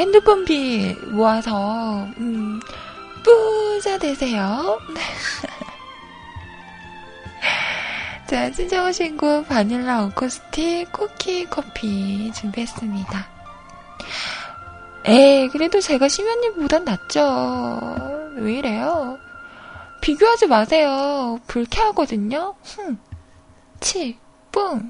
핸드폰비 0.00 0.96
모아서 1.08 2.04
음, 2.16 2.58
뿌자 3.22 3.98
되세요. 3.98 4.80
자, 8.26 8.50
친정 8.50 8.90
신곡 8.92 9.46
바닐라 9.48 10.04
어코스틱 10.04 10.90
쿠키 10.90 11.44
커피 11.46 12.32
준비했습니다. 12.32 13.28
에 15.04 15.48
그래도 15.48 15.80
제가 15.80 16.08
심연님보단 16.08 16.84
낫죠. 16.84 18.32
왜 18.36 18.54
이래요? 18.54 19.18
비교하지 20.00 20.46
마세요. 20.46 21.38
불쾌하거든요. 21.46 22.54
흠, 22.64 22.98
치, 23.80 24.18
뿡. 24.50 24.80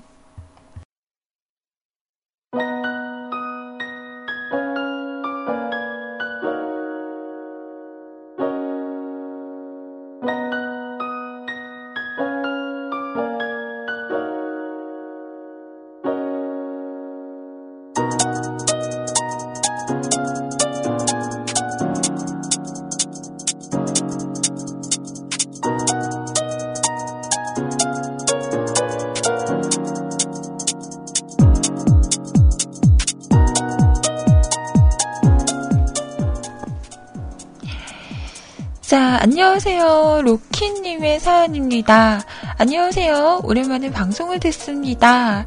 안녕하세요. 39.22 40.22
로키님의 40.24 41.20
사연입니다. 41.20 42.22
안녕하세요. 42.56 43.42
오랜만에 43.44 43.90
방송을 43.90 44.40
듣습니다. 44.40 45.44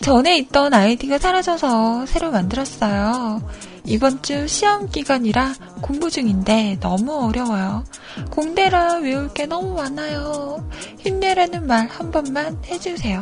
전에 0.00 0.36
있던 0.38 0.72
아이디가 0.72 1.18
사라져서 1.18 2.06
새로 2.06 2.30
만들었어요. 2.30 3.42
이번 3.84 4.22
주 4.22 4.46
시험 4.46 4.88
기간이라 4.88 5.54
공부 5.80 6.08
중인데 6.08 6.78
너무 6.80 7.26
어려워요. 7.26 7.82
공대라 8.30 8.98
외울 8.98 9.28
게 9.34 9.46
너무 9.46 9.74
많아요. 9.74 10.64
힘내라는 11.00 11.66
말 11.66 11.88
한 11.90 12.12
번만 12.12 12.56
해주세요. 12.64 13.18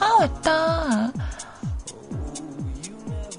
아, 0.00 0.16
맞다. 0.18 1.12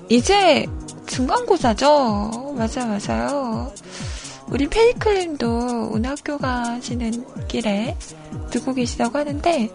이제 0.09 0.67
중간고사죠? 1.07 2.53
맞아, 2.55 2.86
맞아요. 2.86 3.73
우리 4.51 4.67
페이클님도 4.67 5.91
오늘 5.93 6.09
학교 6.09 6.37
가시는 6.37 7.47
길에 7.47 7.97
듣고 8.51 8.73
계시다고 8.73 9.17
하는데, 9.17 9.69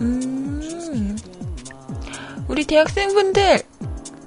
음, 0.00 1.16
우리 2.48 2.64
대학생분들, 2.64 3.62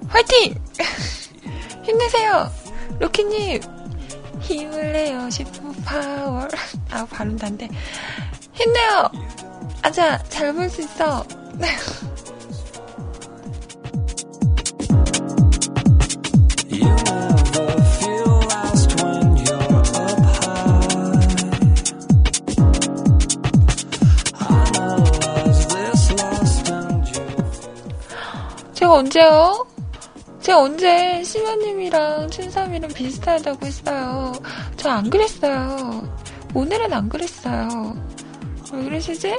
화이팅! 0.07 0.55
힘내세요! 1.83 2.49
로키님, 2.99 3.59
힘을 4.41 4.93
내요, 4.93 5.29
super 5.31 5.71
power. 5.83 6.47
아, 6.91 7.05
발음도 7.05 7.47
안 7.47 7.57
돼. 7.57 7.67
힘내요! 8.53 9.09
아자, 9.81 10.21
잘 10.29 10.53
볼 10.53 10.69
수 10.69 10.81
있어. 10.81 11.25
언제요? 28.97 29.67
제가 30.41 30.59
언제 30.59 31.23
시마님이랑 31.23 32.31
춘삼이랑 32.31 32.89
비슷하다고 32.93 33.65
했어요. 33.65 34.33
저 34.75 34.89
안 34.89 35.09
그랬어요. 35.09 36.17
오늘은 36.55 36.91
안 36.91 37.07
그랬어요. 37.07 37.95
왜 38.73 38.83
그러시지? 38.83 39.37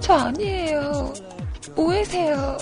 저 0.00 0.14
아니에요. 0.14 1.12
오해세요. 1.76 2.56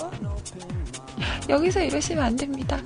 여기서 1.49 1.81
이러시면 1.81 2.23
안 2.23 2.35
됩니다. 2.35 2.79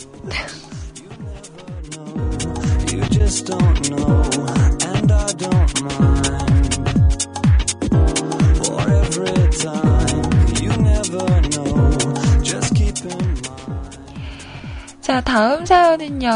자, 15.09 15.21
다음 15.21 15.65
사연은요, 15.65 16.29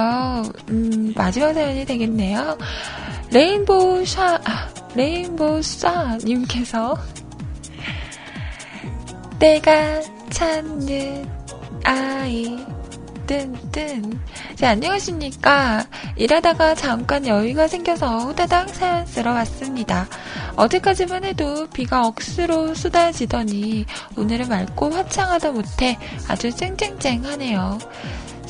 음, 0.69 1.13
마지막 1.15 1.53
사연이 1.53 1.85
되겠네요. 1.85 2.57
레인보우 3.31 4.03
샤, 4.03 4.41
아, 4.43 4.67
레인보우 4.95 5.61
샤님께서, 5.61 6.97
내가 9.37 10.01
찾는 10.31 11.29
아이, 11.83 12.65
뜬뜬. 13.27 14.19
자, 14.55 14.69
안녕하십니까. 14.69 15.85
일하다가 16.15 16.73
잠깐 16.73 17.27
여유가 17.27 17.67
생겨서 17.67 18.17
후다닥 18.17 18.69
사연 18.69 19.05
쓰러 19.05 19.33
왔습니다. 19.33 20.07
어제까지만 20.55 21.25
해도 21.25 21.67
비가 21.69 22.07
억수로 22.07 22.73
쏟아지더니 22.73 23.85
오늘은 24.17 24.49
맑고 24.49 24.89
화창하다 24.89 25.51
못해 25.51 25.99
아주 26.27 26.49
쨍쨍쨍하네요. 26.49 27.77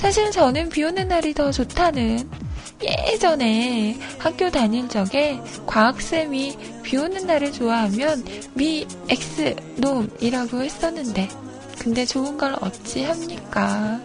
사실 0.04 0.32
저는 0.32 0.68
비 0.68 0.84
오는 0.84 1.08
날이 1.08 1.34
더 1.34 1.50
좋다는 1.50 2.30
예전에 2.84 3.98
학교 4.20 4.52
다닐 4.52 4.90
적에 4.90 5.40
과학쌤이 5.66 6.58
비 6.84 6.98
오는 6.98 7.26
날을 7.26 7.54
좋아하면 7.54 8.26
미 8.54 8.86
엑스 9.08 9.56
놈이라고 9.78 10.62
했었는데 10.62 11.30
근데 11.80 12.06
좋은 12.06 12.38
걸 12.38 12.54
어찌 12.60 13.06
합니까? 13.06 14.02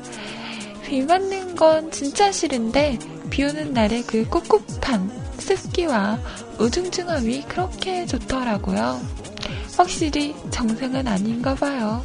비 0.86 1.02
맞는 1.02 1.56
건 1.56 1.90
진짜 1.90 2.30
싫은데 2.30 3.00
비 3.28 3.42
오는 3.42 3.72
날의 3.72 4.04
그 4.04 4.24
꿉꿉한 4.28 5.10
습기와 5.40 6.20
우중충함이 6.60 7.42
그렇게 7.48 8.06
좋더라고요. 8.06 9.17
확실히 9.78 10.34
정상은 10.50 11.06
아닌가 11.06 11.54
봐요. 11.54 12.02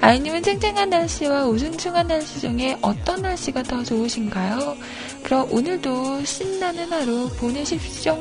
아이님은 0.00 0.42
쨍쨍한 0.42 0.90
날씨와 0.90 1.46
우중충한 1.46 2.08
날씨 2.08 2.40
중에 2.40 2.76
어떤 2.82 3.22
날씨가 3.22 3.62
더 3.62 3.84
좋으신가요? 3.84 4.76
그럼 5.22 5.48
오늘도 5.52 6.24
신나는 6.24 6.90
하루 6.90 7.28
보내십시오. 7.36 8.18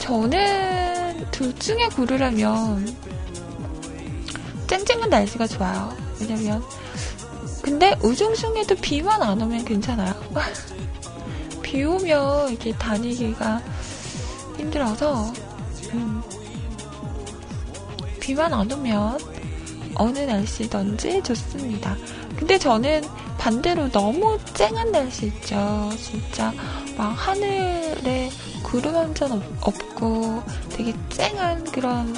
저는 0.00 1.26
둘 1.30 1.54
중에 1.58 1.88
고르라면 1.96 2.94
쨍쨍한 4.66 5.08
날씨가 5.08 5.46
좋아요. 5.46 5.96
왜냐면 6.20 6.62
근데 7.62 7.96
우중충해도 8.02 8.74
비만 8.76 9.22
안 9.22 9.40
오면 9.40 9.64
괜찮아요. 9.64 10.14
비 11.62 11.82
오면 11.82 12.50
이렇게 12.50 12.72
다니기가 12.72 13.62
힘들어서 14.58 15.32
음, 15.94 16.22
비만 18.26 18.52
안 18.52 18.70
오면 18.72 19.18
어느 19.94 20.18
날씨든지 20.18 21.22
좋습니다. 21.22 21.96
근데 22.36 22.58
저는 22.58 23.04
반대로 23.38 23.88
너무 23.92 24.36
쨍한 24.52 24.90
날씨 24.90 25.26
있죠. 25.26 25.88
진짜 25.96 26.52
막 26.98 27.10
하늘에 27.10 28.28
구름 28.64 28.96
한 28.96 29.14
점 29.14 29.40
없고 29.60 30.42
되게 30.70 30.92
쨍한 31.10 31.70
그런 31.70 32.16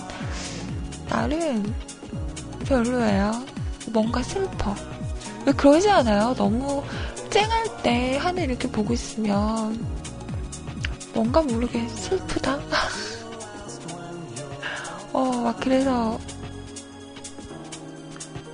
날은 1.10 1.74
별로예요. 2.64 3.44
뭔가 3.92 4.22
슬퍼. 4.22 4.74
왜 5.44 5.52
그러지 5.52 5.90
않아요? 5.90 6.34
너무 6.38 6.82
쨍할 7.28 7.82
때 7.82 8.16
하늘 8.16 8.44
이렇게 8.44 8.66
보고 8.70 8.94
있으면 8.94 9.78
뭔가 11.12 11.42
모르게 11.42 11.86
슬프다? 11.86 12.58
어, 15.18 15.32
막 15.32 15.58
그래서 15.58 16.16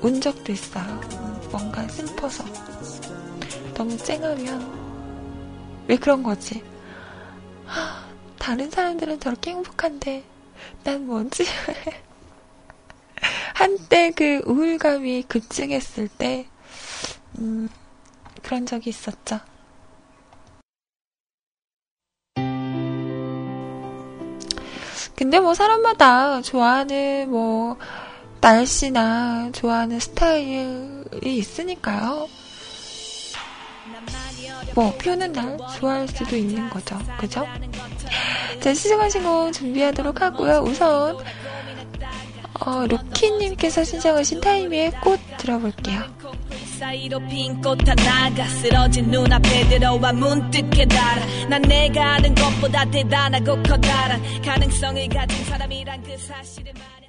운 0.01 0.19
적도 0.19 0.51
있어요. 0.51 0.99
뭔가 1.53 1.87
슬퍼서. 1.89 2.43
너무 3.75 3.95
쨍하면 3.99 5.85
왜 5.87 5.99
그런 5.99 6.23
거지? 6.23 6.65
다른 8.39 8.71
사람들은 8.71 9.21
저렇게 9.21 9.51
행복한데 9.51 10.25
난 10.85 11.07
뭐지? 11.07 11.45
한때 13.55 14.11
그 14.13 14.41
우울감이 14.47 15.25
급증했을 15.25 16.09
때 16.09 16.49
음, 17.39 17.69
그런 18.43 18.65
적이 18.65 18.89
있었죠. 18.89 19.39
근데 25.17 25.39
뭐 25.41 25.55
사람마다 25.55 26.43
좋아하는 26.43 27.31
뭐 27.31 27.77
날씨나 28.41 29.51
좋아하는 29.53 30.01
스타일이 30.01 31.05
있으니까요. 31.25 32.29
뭐, 34.75 34.93
비 34.99 35.11
오는 35.11 35.33
날 35.33 35.57
좋아할 35.79 36.09
수도 36.09 36.37
있는 36.37 36.69
거죠. 36.69 36.99
그죠? 37.19 37.47
자, 38.61 38.75
시청하신 38.75 39.23
곡 39.23 39.53
준비하도록 39.53 40.21
하고요. 40.21 40.65
우선, 40.67 41.17
어, 42.61 42.87
루키님께서 42.87 43.85
신청하신 43.85 44.41
타이미의 44.41 44.93
꽃 45.01 45.21
들어볼게요. 45.39 46.03
사이로 46.79 47.19
핀 47.29 47.61
꽃 47.61 47.79
하나가 47.89 48.47
쓰러진 48.47 49.11
눈앞에 49.11 49.69
들어와 49.69 50.13
문득 50.13 50.69
깨달아 50.71 51.49
난 51.49 51.63
내가 51.63 52.15
아는 52.15 52.35
것보다 52.35 52.85
대단하고 52.91 53.63
커다란 53.63 54.21
가능성을 54.43 55.09
가진 55.09 55.45
사람이란 55.45 56.03
그 56.03 56.17
사실을 56.19 56.73
말야 56.75 57.09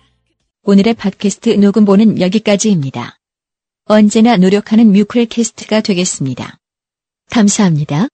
오늘의 0.64 0.94
팟캐스트 0.96 1.50
녹음본은 1.50 2.22
여기까지입니다. 2.22 3.18
언제나 3.86 4.38
노력하는 4.38 4.92
뮤클캐스트가 4.92 5.82
되겠습니다. 5.82 6.58
감사합니다. 7.30 8.08